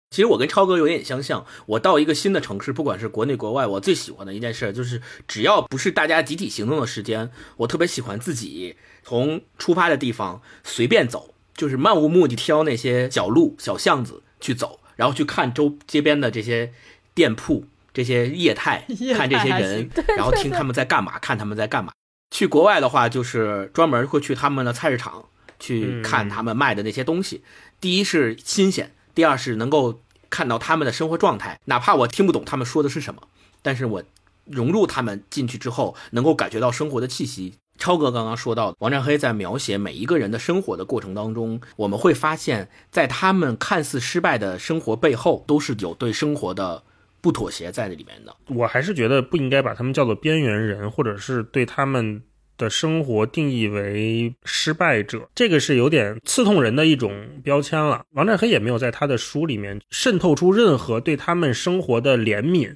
[0.10, 16.72] 其实我跟超哥有点相像，我到一个新的城市，不管是国内国外，我最喜欢的一件事就是，只要不是大家集体行动的时间，我特别喜欢自己从出发的地方随便走，就是漫无目的挑那些小路、小巷子去走，然后去看周街边的这些
[17.14, 21.91] 店铺、这些业态， 业态看这些人，然后听他们在干嘛，看他们在干嘛。
[22.32, 25.26] 去国外的话，就是专门会去他们的菜市场
[25.60, 27.43] 去看他们卖的那些东西。
[27.80, 29.99] 第一是新鲜，第二是能够
[30.30, 33.24] 看到他们的生活状态，哪怕我听不懂他们说的是什么，
[33.63, 34.03] 但是我
[34.45, 37.55] 融入他们进去之后，能够感觉到生活的气息。
[37.80, 46.84] 超哥刚刚说到，王占黑在描写每一个人的生活的过程当中，我们会发现，在他们看似失败的生活背后，都是有对生活的
[47.20, 48.36] 不妥协在里面的。
[48.49, 52.22] 我还是觉得不应该把他们叫做边缘人，或者是对他们
[52.58, 58.03] 的生活定义为失败者，这个是有点刺痛人的一种标签了。
[58.12, 62.76] 王占黑也没有在他的书里面渗透出任何对他们生活的怜悯，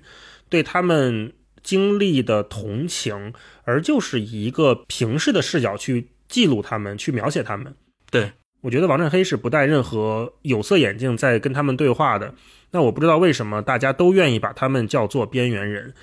[0.50, 7.74] 对他们经历的同情，而就是以一个平视的视角去记录他们，去描写他们。
[8.10, 12.34] 对，我觉得王占黑是不戴任何有色眼镜在跟他们对话的。
[12.72, 15.94] 那我不知道为什么大家都愿意把他们叫做边缘人，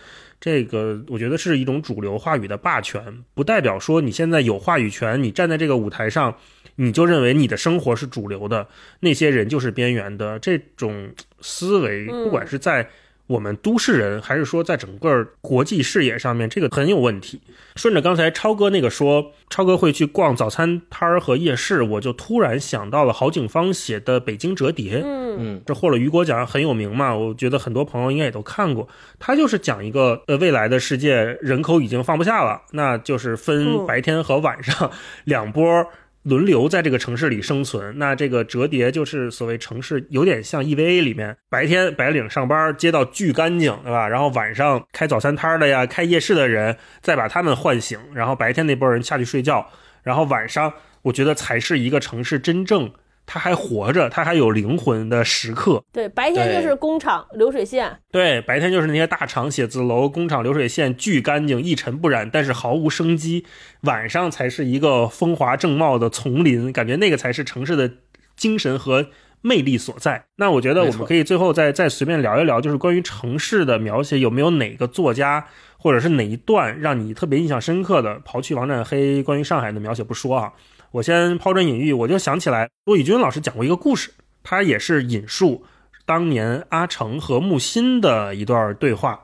[0.41, 6.36] 这个我觉得是一种主流话语的霸权，不代表说你现在有话语权，你站在这个舞台上，
[6.76, 8.68] 你就认为你的生活是主流的，
[9.01, 10.39] 那些人就是边缘的。
[10.39, 12.89] 这种思维，嗯不管是在
[13.29, 17.41] 我们都市人，还是说在整个国际视野上面，这个很有问题。
[17.76, 24.99] 顺着刚才超哥那个说，超哥会去逛早餐摊儿和夜市，我就突然想到了郝景芳写的《北京折叠》。
[25.05, 28.89] 嗯嗯，这获了雨果奖很有名嘛，我觉得很多朋友应该也都看过。
[29.20, 34.91] 他就是讲一个呃未来的世界，人口已经放不下了，那就是分嗯白天和晚上
[35.24, 35.87] 两波
[36.29, 37.99] 轮流在这个城市里生存。
[37.99, 44.07] 那这个折叠就是所谓城市有点像 EVA 里面，白天白领上班，街道巨干净，对吧？
[44.07, 49.70] 然后晚上开早餐摊的呀，开夜市的人再把他们唤醒，然后白天那波人下去睡觉，
[50.03, 50.72] 然后晚上
[51.03, 52.93] 我觉得才是一个城市真正。
[53.31, 55.85] 他还活着，他还有灵魂的时刻。
[55.93, 63.45] 对，白天就是工厂流水线，对，白天就是那些大厂、写字楼、工厂流水线巨干净、一尘不染，但是毫无生机。
[63.83, 67.91] 晚上才是一个风华正茂的丛林，感觉那个才是城市的
[68.35, 69.09] 精神和
[69.43, 70.24] 魅力所在。
[70.37, 78.18] 那我觉得我们可以最后再再随便聊一聊，就是关于城市的描写，有没有哪个作家或者是哪一段让你特别印象深刻的？
[78.24, 80.53] 刨去王占黑关于上海的描写不说啊，
[80.91, 84.11] 我先抛砖引玉，我就想起来骆以军老师讲过一个故事，
[84.43, 85.64] 他也是引述
[86.07, 89.20] 当年阿成和木心的一段对话。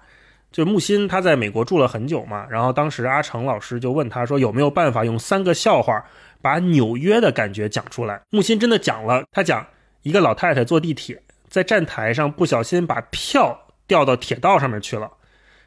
[0.52, 6.04] 就木心他在美国住了很久嘛，然后当时阿成老师就问他说有没有办法用三个笑话
[6.40, 8.20] 把纽约的感觉讲出来。
[8.30, 9.66] 木心真的讲了，他讲
[10.02, 15.10] 一个老太太坐地铁，在站台上不小心把票掉到铁道上面去了，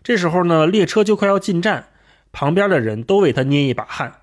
[0.03, 1.87] 这时候呢列车就快要进站，
[2.31, 4.13] 旁边的人都为他捏一把汗。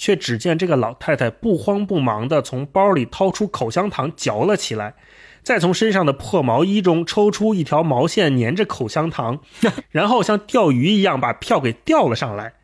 [0.00, 4.94] 却只见这个老太太不慌不忙地从包里掏出口香糖嚼了起来，
[5.42, 9.40] 再从身上的破毛衣中抽出一条毛线粘着口香糖，
[9.92, 12.54] 然后像钓鱼一样把票给钓了上来。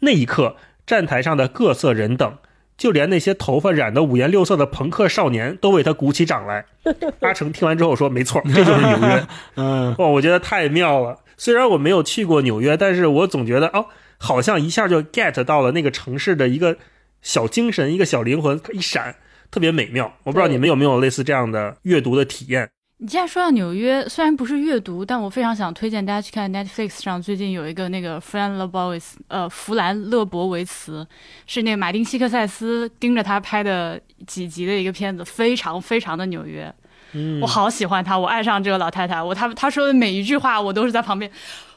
[0.00, 2.38] 那一刻，站台上的各色人等，
[2.76, 6.66] 就连那些头发染得五颜六色的朋克少年，都为他鼓起掌来。
[7.22, 9.26] 阿成听完之后说：“没错，这就是纽约。
[9.54, 11.20] ”嗯，哦，我觉得太妙了。
[11.36, 13.86] 虽然我没有去过纽约，但是我总觉得哦，
[14.24, 16.78] 好像一下就 get 到了那个城市的一个
[17.20, 19.14] 小精神、一个小灵魂一闪，
[19.50, 20.10] 特别美妙。
[20.24, 22.70] 我不知道你们有没有类似这样的阅读的体验？
[22.98, 31.06] 你既然说到纽约，虽然不是阅读，但我非常想推荐大家去看 Netflix 上最近有一个那个 Fran Lebowitz，呃，弗兰勒伯维茨，
[31.46, 36.72] 是那个马丁西克塞斯盯着他拍的几集的一个片子，非常非常的纽约。
[37.16, 41.30] 嗯我好喜欢他，我爱上这个老太太，我他他说的每一句话，我都是在旁边。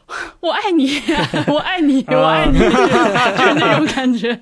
[0.40, 1.02] 我爱你，
[1.48, 4.40] 我爱你，我爱你，就是那种感觉。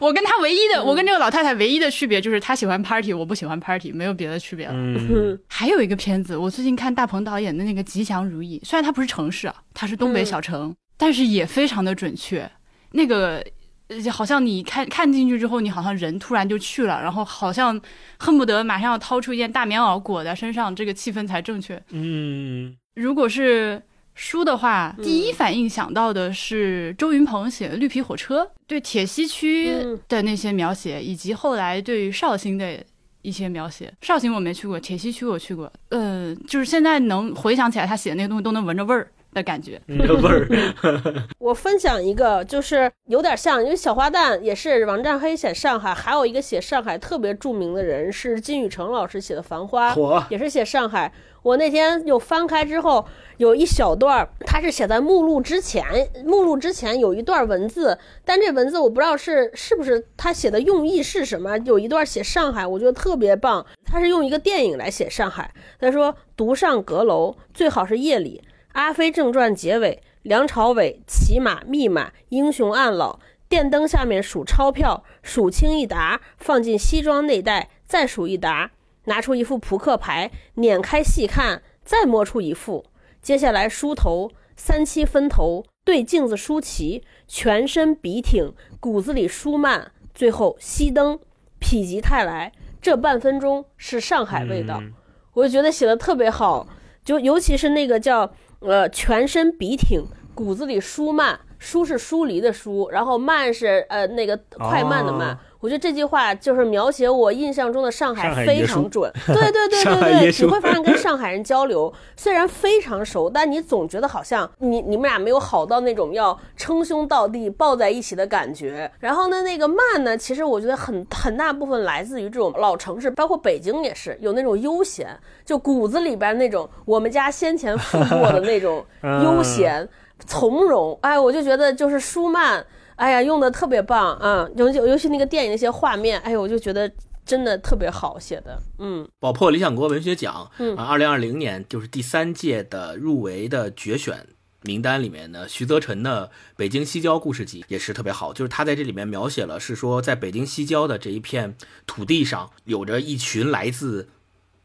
[0.00, 4.72] 我跟他唯一的，我跟这个老太太唯一的区别就是她喜欢 party，我不喜欢 party，没有别的区别了。
[4.74, 12.50] 嗯还有一个片子，我最近看大鹏导演的那个《吉祥如意》，虽然它不是城市啊，它是东北小城，但是也非常的准确。
[12.92, 13.44] 那个
[13.88, 17.78] 呃好像你看看进去之后，你好像人突然就去了，然后好像
[18.18, 21.80] 恨不得马上要掏出一件大棉袄裹在身上，这个气氛才正确。
[21.90, 23.80] 嗯如果是
[24.14, 32.78] 书的话，第一反应想到的是周云鹏写的《绿皮火车》，对铁西区嗯的那些描写，以及后来对于绍兴的
[33.22, 33.92] 一些描写。
[34.02, 35.72] 绍兴我没去过，铁西区我去过。
[35.88, 39.80] 呃，就是现在能回想起来，他写的那个东西都能闻着味儿的感觉。
[39.86, 40.46] 那个味儿，
[41.40, 49.94] 我分享一个，就是有点像，因为小花旦也是王占黑写上海，还有一个写上海特别著名的人是金宇澄老师写的《繁花》，
[50.28, 51.10] 也是写上海。
[51.42, 53.04] 我那天又翻开之后，
[53.36, 55.84] 有一小段儿，它是写在目录之前，
[56.24, 61.58] 目录之前有一段文字，但这文字我不知道是是不是他写的用意是什么。
[61.58, 65.52] 有一段写上海，我觉得特别棒，他是用一个电影来写上海。
[65.80, 73.18] 他说：“独上阁楼，最好是夜里。”《阿飞正传》结尾，梁朝伟骑马密码，英雄暗老，
[73.48, 78.70] 电灯下面数钞票，数清一沓，放进西装内袋，再数一沓，
[79.04, 82.84] 拿出一副扑克牌，捻开细看，再摸出一副。
[83.20, 91.18] 接下来梳头，三七分头，对镜子梳齐，全身笔挺，骨子里舒曼，最后熄灯，
[91.60, 92.52] 否极泰来。
[92.80, 94.92] 这半分钟是上海味道，嗯
[95.34, 96.66] 我就觉得写的特别好，
[97.04, 105.30] 就尤其是那个叫呃全身笔挺，骨子里舒慢，疏是疏离的疏，然后慢是呃那个快慢的慢。
[105.30, 118.90] 哦我觉得这句话就是描写我印象中的上海非常准， 对对对对对，你会发现跟上海人交流， 虽然非常熟，但你总觉得好像你你们俩没有好到那种要称兄道弟抱在一起的感觉。
[118.98, 128.84] 然后呢，那个慢呢，其实我觉得很很大部分来自于这种老城市，包括北京也是有那种悠闲，就骨子里边那种我们家先前富过的那种
[129.22, 129.88] 悠闲。
[130.26, 132.64] 从容，哎，我就觉得就是舒曼，
[132.96, 136.90] 哎呀，用的特别棒啊，尤尤尤其那个电影那些画面，哎呦，我就觉得
[137.24, 144.26] 真的特别好写的，嗯宝珀理想国文学奖嗯啊，二零二零年就是第三届的入围的决选
[144.62, 151.56] 名单里面呢，徐则臣的《北京西郊故事集》也是特别好，就是他在这里面描写了是说，在北京西郊的这一片
[151.86, 154.08] 土地上，有着一群来自。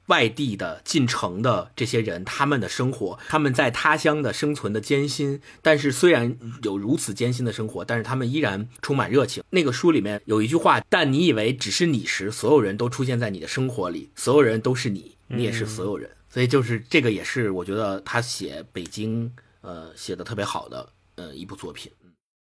[0.08, 9.44] 外地的进城的这些人，他们的生活，他们在他乡的生存的艰辛，但是虽然有如此艰辛的生活，但是他们依然充满热情。
[9.50, 16.10] 那个书里面有一句话：“但你以为只是你时，所有人都出现在你的生活里，所有人都是你，你也是所有人。
[16.30, 19.32] 所以就是这个，也是我觉得他写北京，
[19.62, 21.92] 呃，写的特别好的，呃，一部作品。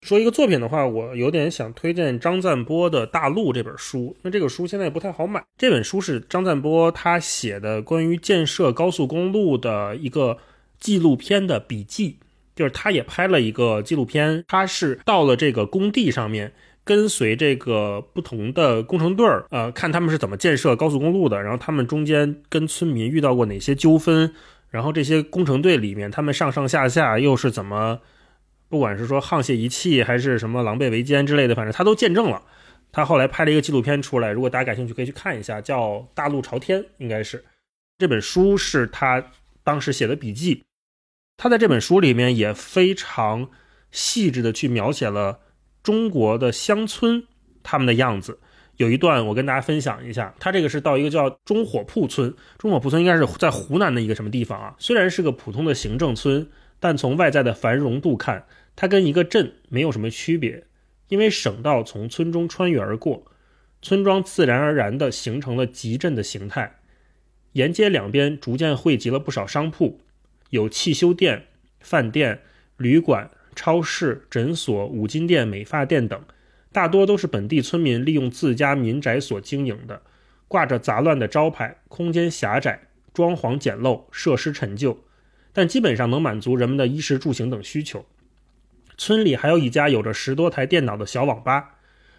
[0.01, 4.16] 说一个作品的话，我有点想推荐张赞波的《大陆》这本书。
[4.22, 5.44] 那这个书现在也不太好买。
[5.57, 10.38] 这本书是张赞波他写的关于建设高速公路的一个
[10.78, 12.16] 纪录片的笔记，
[12.55, 14.44] 就是他也拍了一个纪录片。
[14.46, 16.53] 他是到了这个工地上面，
[16.84, 24.32] 跟随这个不同的工程队儿，呃，看他们是怎么建设高速公路的，然后他们中间跟村民遇到过哪些纠纷，
[24.70, 27.99] 然后这些工程队里面他们上上下下又是怎么。
[28.69, 32.43] 不管是说沆瀣一气，还是什么狼狈为奸之类的，反正他都见证了。
[32.91, 37.45] 他后来拍了一个纪录片出来，如果大家感兴趣，可以去看一下，叫《大陆朝天》，应该是
[37.99, 39.23] 这本书是他
[39.62, 40.64] 当时写的笔记。
[41.37, 43.51] 他在这本书里面也非常
[43.91, 45.41] 细致的去描写了
[45.83, 47.25] 中国的乡村
[47.62, 48.41] 他们的样子。
[48.77, 54.75] 有一段我跟大家分享一下，他这个是到一个叫中火铺村，中火铺村应该是在湖南的一个什么地方啊？
[54.79, 56.49] 虽然是个普通的行政村，
[56.81, 58.47] 但从外在的繁荣度看，
[58.81, 60.62] 它跟一个镇没有什么区别，
[61.09, 63.24] 因为省道从村中穿越而过，
[63.83, 66.79] 村庄自然而然地形成了集镇的形态。
[67.55, 70.01] 沿街两边逐渐汇集了不少商铺，
[70.51, 71.47] 有汽修店、
[71.81, 72.43] 饭店、
[72.76, 76.22] 旅馆、超市、诊所、五金店、美发店等，
[76.70, 80.03] 大多都是本地村民利用自家民宅所经营的，
[80.47, 85.03] 挂着杂乱的招牌，空间狭窄，装潢简陋，设施陈旧。
[85.53, 88.07] 但基本上能满足人们的衣食住行等需求。
[88.99, 91.76] 村里还有一家有着十多台电脑的小网吧，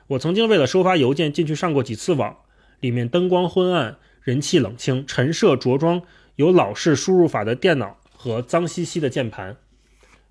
[0.07, 2.37] 我曾经为了收发邮件进去上过几次网，
[2.79, 6.01] 里面灯光昏暗，人气冷清，陈设着装，
[6.37, 9.57] 有老式输入法的电脑和脏兮兮的键盘，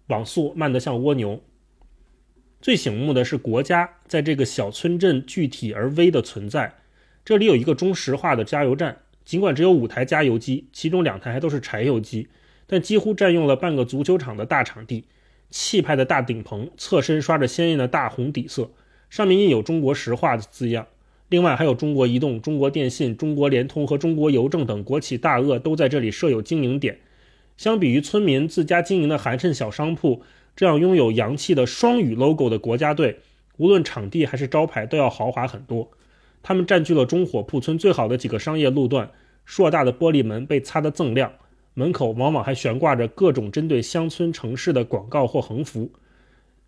[0.06, 1.42] 网速慢得像蜗牛。
[2.62, 6.78] 最醒目的是国家在这个小村镇具体而微的存在。
[7.24, 12.28] 这里有一个中石化的加油站，尽管只有五台加油机，其中两台还都是柴油机。
[12.66, 15.04] 但几乎占用了半个足球场的大场地，
[15.50, 18.70] 气派的大顶棚侧身刷着鲜艳的大红底色，
[19.08, 20.86] 上面印有中国石化的字样。
[21.28, 26.98] 另外还有中国移动、中国电信、中国联通和中国邮政等国企大鳄都在这里设有经营点。
[27.56, 30.22] 相比于村民自家经营的寒碜小商铺，
[30.54, 33.18] 这样拥有洋气的双语 logo 的国家队，
[33.56, 35.90] 无论场地还是招牌都要豪华很多。
[36.42, 39.10] 他们占据了中火铺村最好的几个商业路段，
[39.44, 41.32] 硕大的玻璃门被擦得锃亮。
[41.78, 45.88] 门口往往还悬挂着各种针对乡村城市的广告或横幅。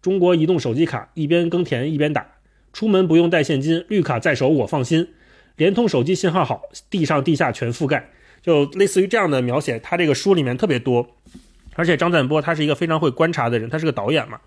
[0.00, 2.24] 中国移动手机卡一边耕田一边打，
[2.72, 5.08] 出门不用带现金，绿卡在手我放心。
[5.56, 8.08] 联通手机信号好，地上地下全覆盖，
[8.40, 11.04] 就类似于这样的描写，他这个书里面特别多。
[11.74, 14.38] 而且张赞波他是一个非常会观察的人，他是个导演嘛，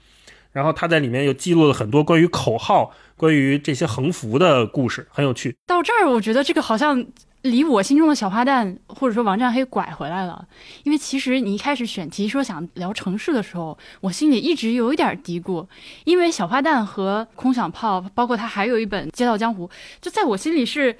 [0.53, 5.53] 然后他在里面又记录了很多关于口号、关于这些横幅的故事，很有趣。
[5.67, 7.05] 到这儿，我觉得这个好像
[7.43, 10.45] 离我心中的小花旦或者说王占黑拐回来了，
[10.83, 15.65] 因为其实你一开始选题说想聊城市的时候，我心里一直有一点嘀咕，
[16.05, 19.67] 因为小花旦和空想炮，包括他还有一本《街道江湖》，
[20.01, 20.97] 就在我心里是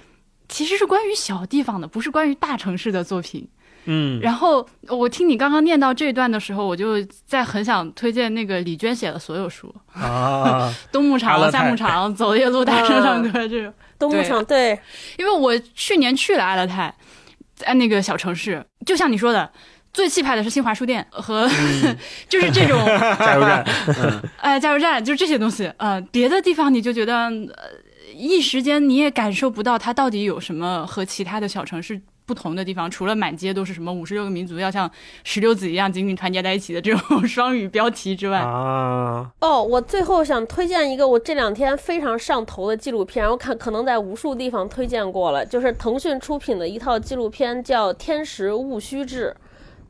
[0.49, 3.47] 其实是关于小地方的，不是关于大城市的作品。
[3.85, 13.73] 嗯，然后我听你刚刚念到这段的时候，我就在很想推荐那个李娟写的所有书，啊， 冬牧场、夏牧场、走夜路、大声唱歌这种。
[13.99, 14.77] 东牧场对，
[15.17, 16.93] 因为我去年去了阿勒泰，
[17.55, 19.51] 在那个小城市，就像你说的，
[19.93, 21.49] 最气派的是新华书店和、
[22.27, 22.83] 就是这种
[23.19, 23.65] 加油站，
[24.37, 25.71] 哎加油站，就是这些东西。
[25.77, 27.69] 呃，别的地方你就觉得，呃，
[28.15, 32.01] 一时间你也感受不到它到底有什么和其他的小城市。
[32.25, 34.89] 不同的地方，除了满街都是什么五十六个民族要像
[35.23, 49.35] 石榴籽一样紧紧团结在一起的这种双语标题之外，啊，哦，我最后想推荐一个我这两天非常上头的纪录片，我看可能在无数地方推荐过了，就是腾讯出品的一套纪录片，叫《天时戊戌制》。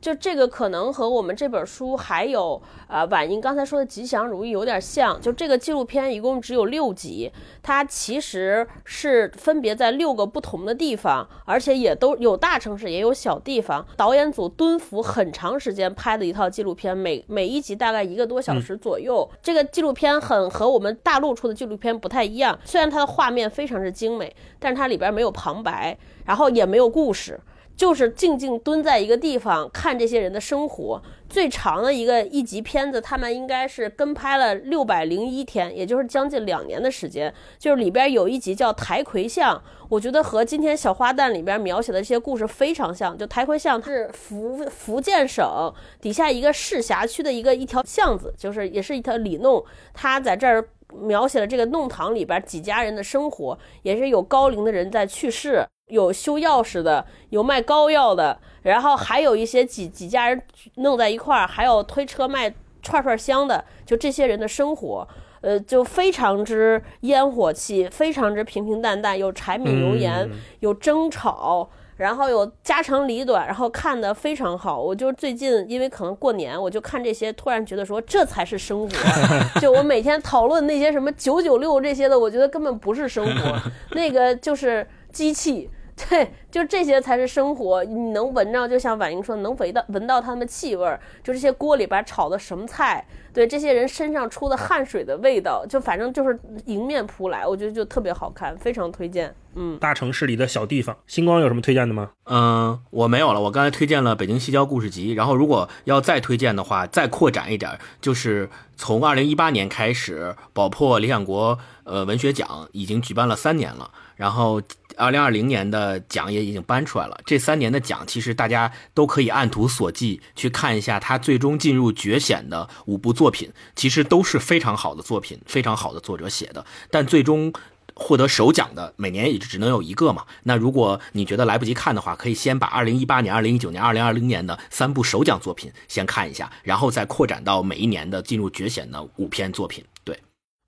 [0.04, 5.18] 就这个可能和我们这本书还有呃婉莹刚才说的吉祥如意有点像。
[5.18, 7.32] 就这个纪录片一共只有六集，
[7.62, 13.82] 它其实是分别在六个不同的地方，而且也都有大城市也有小地方。
[13.96, 19.26] 导演组蹲伏很长时间拍的一套纪录片，每每一集大概一个多小时左右。
[19.42, 25.96] 这个纪录片很和我们大陆出的纪录片不太一样，虽然它的画面非常之精美，但是它里边没有旁白，
[26.26, 27.40] 然后也没有故事。
[27.76, 31.02] 就是静静蹲在一个地方看这些人的生活。
[31.28, 37.32] 最长的一个一集片子，他们应该是跟拍了六百零一天，也就是将近两年的时间。
[37.58, 43.18] 就是里边有一集叫台魁巷，我觉得和今天小花旦里边描写的这些故事非常像。
[43.18, 50.68] 就台魁巷是福福建省底下一个市辖区的一个一条巷子，就是也是一条里弄，他在这儿。
[51.00, 60.42] 描写了这个弄堂里边几家人的生活，也是有高龄的人在去世，有修钥匙的，有卖膏药的，然后还有一些几几家人
[60.76, 65.06] 弄在一块儿，还有推车卖串串香的，就这些人的生活，
[65.40, 70.30] 呃，就非常之烟火气，非常之平平淡淡，有柴米油盐，
[70.60, 71.68] 有争吵。
[71.96, 74.80] 然后有家长里短，然后看的非常好。
[74.80, 78.90] 我就最近因为可能过年，我就看这些，突然觉得说这才是生活。
[79.60, 83.60] 就我每天讨论那些什么九九六这些的，我觉得根本不是生活，
[83.94, 85.70] 那个就是机器。
[86.10, 87.84] 对，就这些才是生活。
[87.84, 99.34] 你能闻着，就像婉莹说，能闻到闻到他们气味儿，就这些锅里边炒的什么菜，对这些人身上出的汗水的味道，就反正就是迎面扑来，我觉得就特别好看，非常推荐。
[99.56, 102.10] 嗯，大城市里的小地方，星光有什么推荐的吗？
[102.26, 103.40] 嗯，我没有了。
[103.40, 114.60] 我刚才推荐了《北京西郊故事集》，然后如果要再推荐的话，再扩展一点，就是从二零一八年开始，宝珀理想国呃文学奖已经举办了三年了，然后
[114.96, 117.20] 二零二零年的奖也已经颁出来了。
[117.26, 127.52] 这三年的奖，其实大家都可以按图索骥去看一下，他最终进入决选的五部作品，其实都是非常好的作品，非常好的作者写的，但最终。
[127.96, 130.24] 获得首奖的每年也只能有一个嘛。
[130.42, 139.84] 那如果你觉得来不及看的话，可以先把二零一八年、二零一九年、二零二零年的三部首奖作品先看一下，然后再扩展到每一年的进入决选的五篇作品。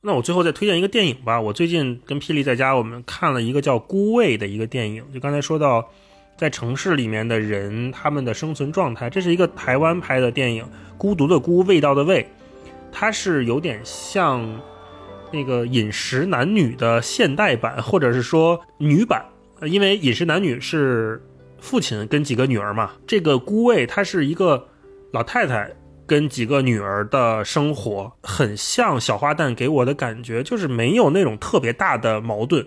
[0.07, 1.40] 那我最后再推荐一个电影吧。
[1.40, 5.02] 我最近跟霹雳在家，我们看了一个叫《孤味》的一个电影。
[5.12, 5.84] 就刚才说到，
[6.36, 10.64] 在城市里面的人他们的生存状态，这是一个台湾拍的电影，
[10.96, 12.22] 《孤独的孤，味道的味》，
[12.92, 14.48] 它是有点像。
[15.32, 19.26] 那个《饮食男女》的现代版，或者是说女版，
[19.62, 21.20] 因为《饮食男女》是
[21.59, 24.68] 父亲跟几个女儿嘛，这个孤味她是一个
[25.11, 25.68] 老太太
[26.07, 32.66] 跟几个女儿的生活，很像小花旦给我的感觉，就是没有那种特别大的矛盾。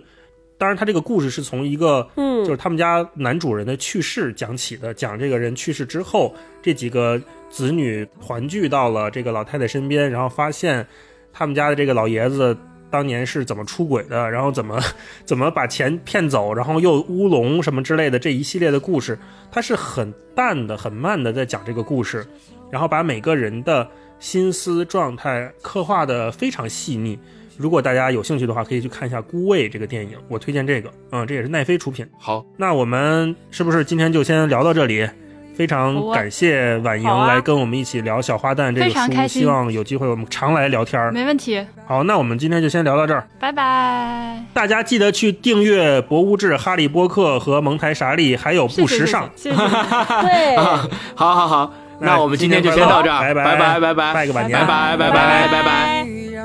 [0.57, 7.19] 当然，他这个故事是从一个，嗯，就是他们家男主人的去世讲起的，讲这个人去世之后，这几个
[7.49, 10.85] 子女团聚到了这个老太太身边，然后发现。
[11.31, 12.57] 他们家的这个老爷子
[12.89, 14.81] 当年是怎么出轨的，然后怎么
[15.23, 19.17] 怎么把钱骗走，然后又乌龙什么之类的这一系列的故事，
[19.51, 22.25] 他是很淡的、很慢的在讲这个故事，
[22.71, 23.87] 然后把每个人的
[24.19, 27.17] 心思状态刻画的非常细腻。
[27.57, 30.89] 如果大家有兴趣的话，可以去看一下《孤味》这个电影，我推荐这个。
[31.11, 32.07] 嗯，这也是奈飞出品。
[32.17, 35.07] 好，那我们是不是今天就先聊到这里？
[35.55, 41.11] 非常感谢婉莹来跟我们一起聊《小花旦》这非常个书，开心希望有机会我们常来聊天儿。
[41.11, 43.27] 没问题，好，那我们今天就先聊到这儿。
[43.41, 44.41] 拜拜。
[44.53, 49.29] 大家记得去订阅《博物志》《哈利波特》和蒙台傻利，还有不时尚。
[49.35, 49.67] 谢谢谢谢。
[50.23, 56.05] 对，好好好，那我们今天就先到这儿，拜拜拜拜拜拜个晚年拜拜拜拜拜拜。
[56.33, 56.43] 要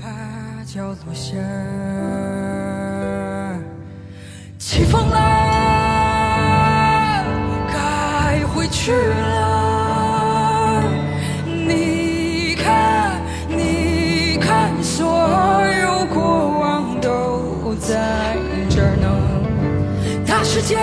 [0.00, 0.08] 怕
[0.64, 1.36] 角落下，
[4.58, 5.18] 起风了，
[7.68, 10.82] 该回去了。
[11.66, 15.06] 你看，你看，所
[15.82, 18.36] 有过往都在
[18.70, 19.06] 这儿呢。
[20.26, 20.76] 大世界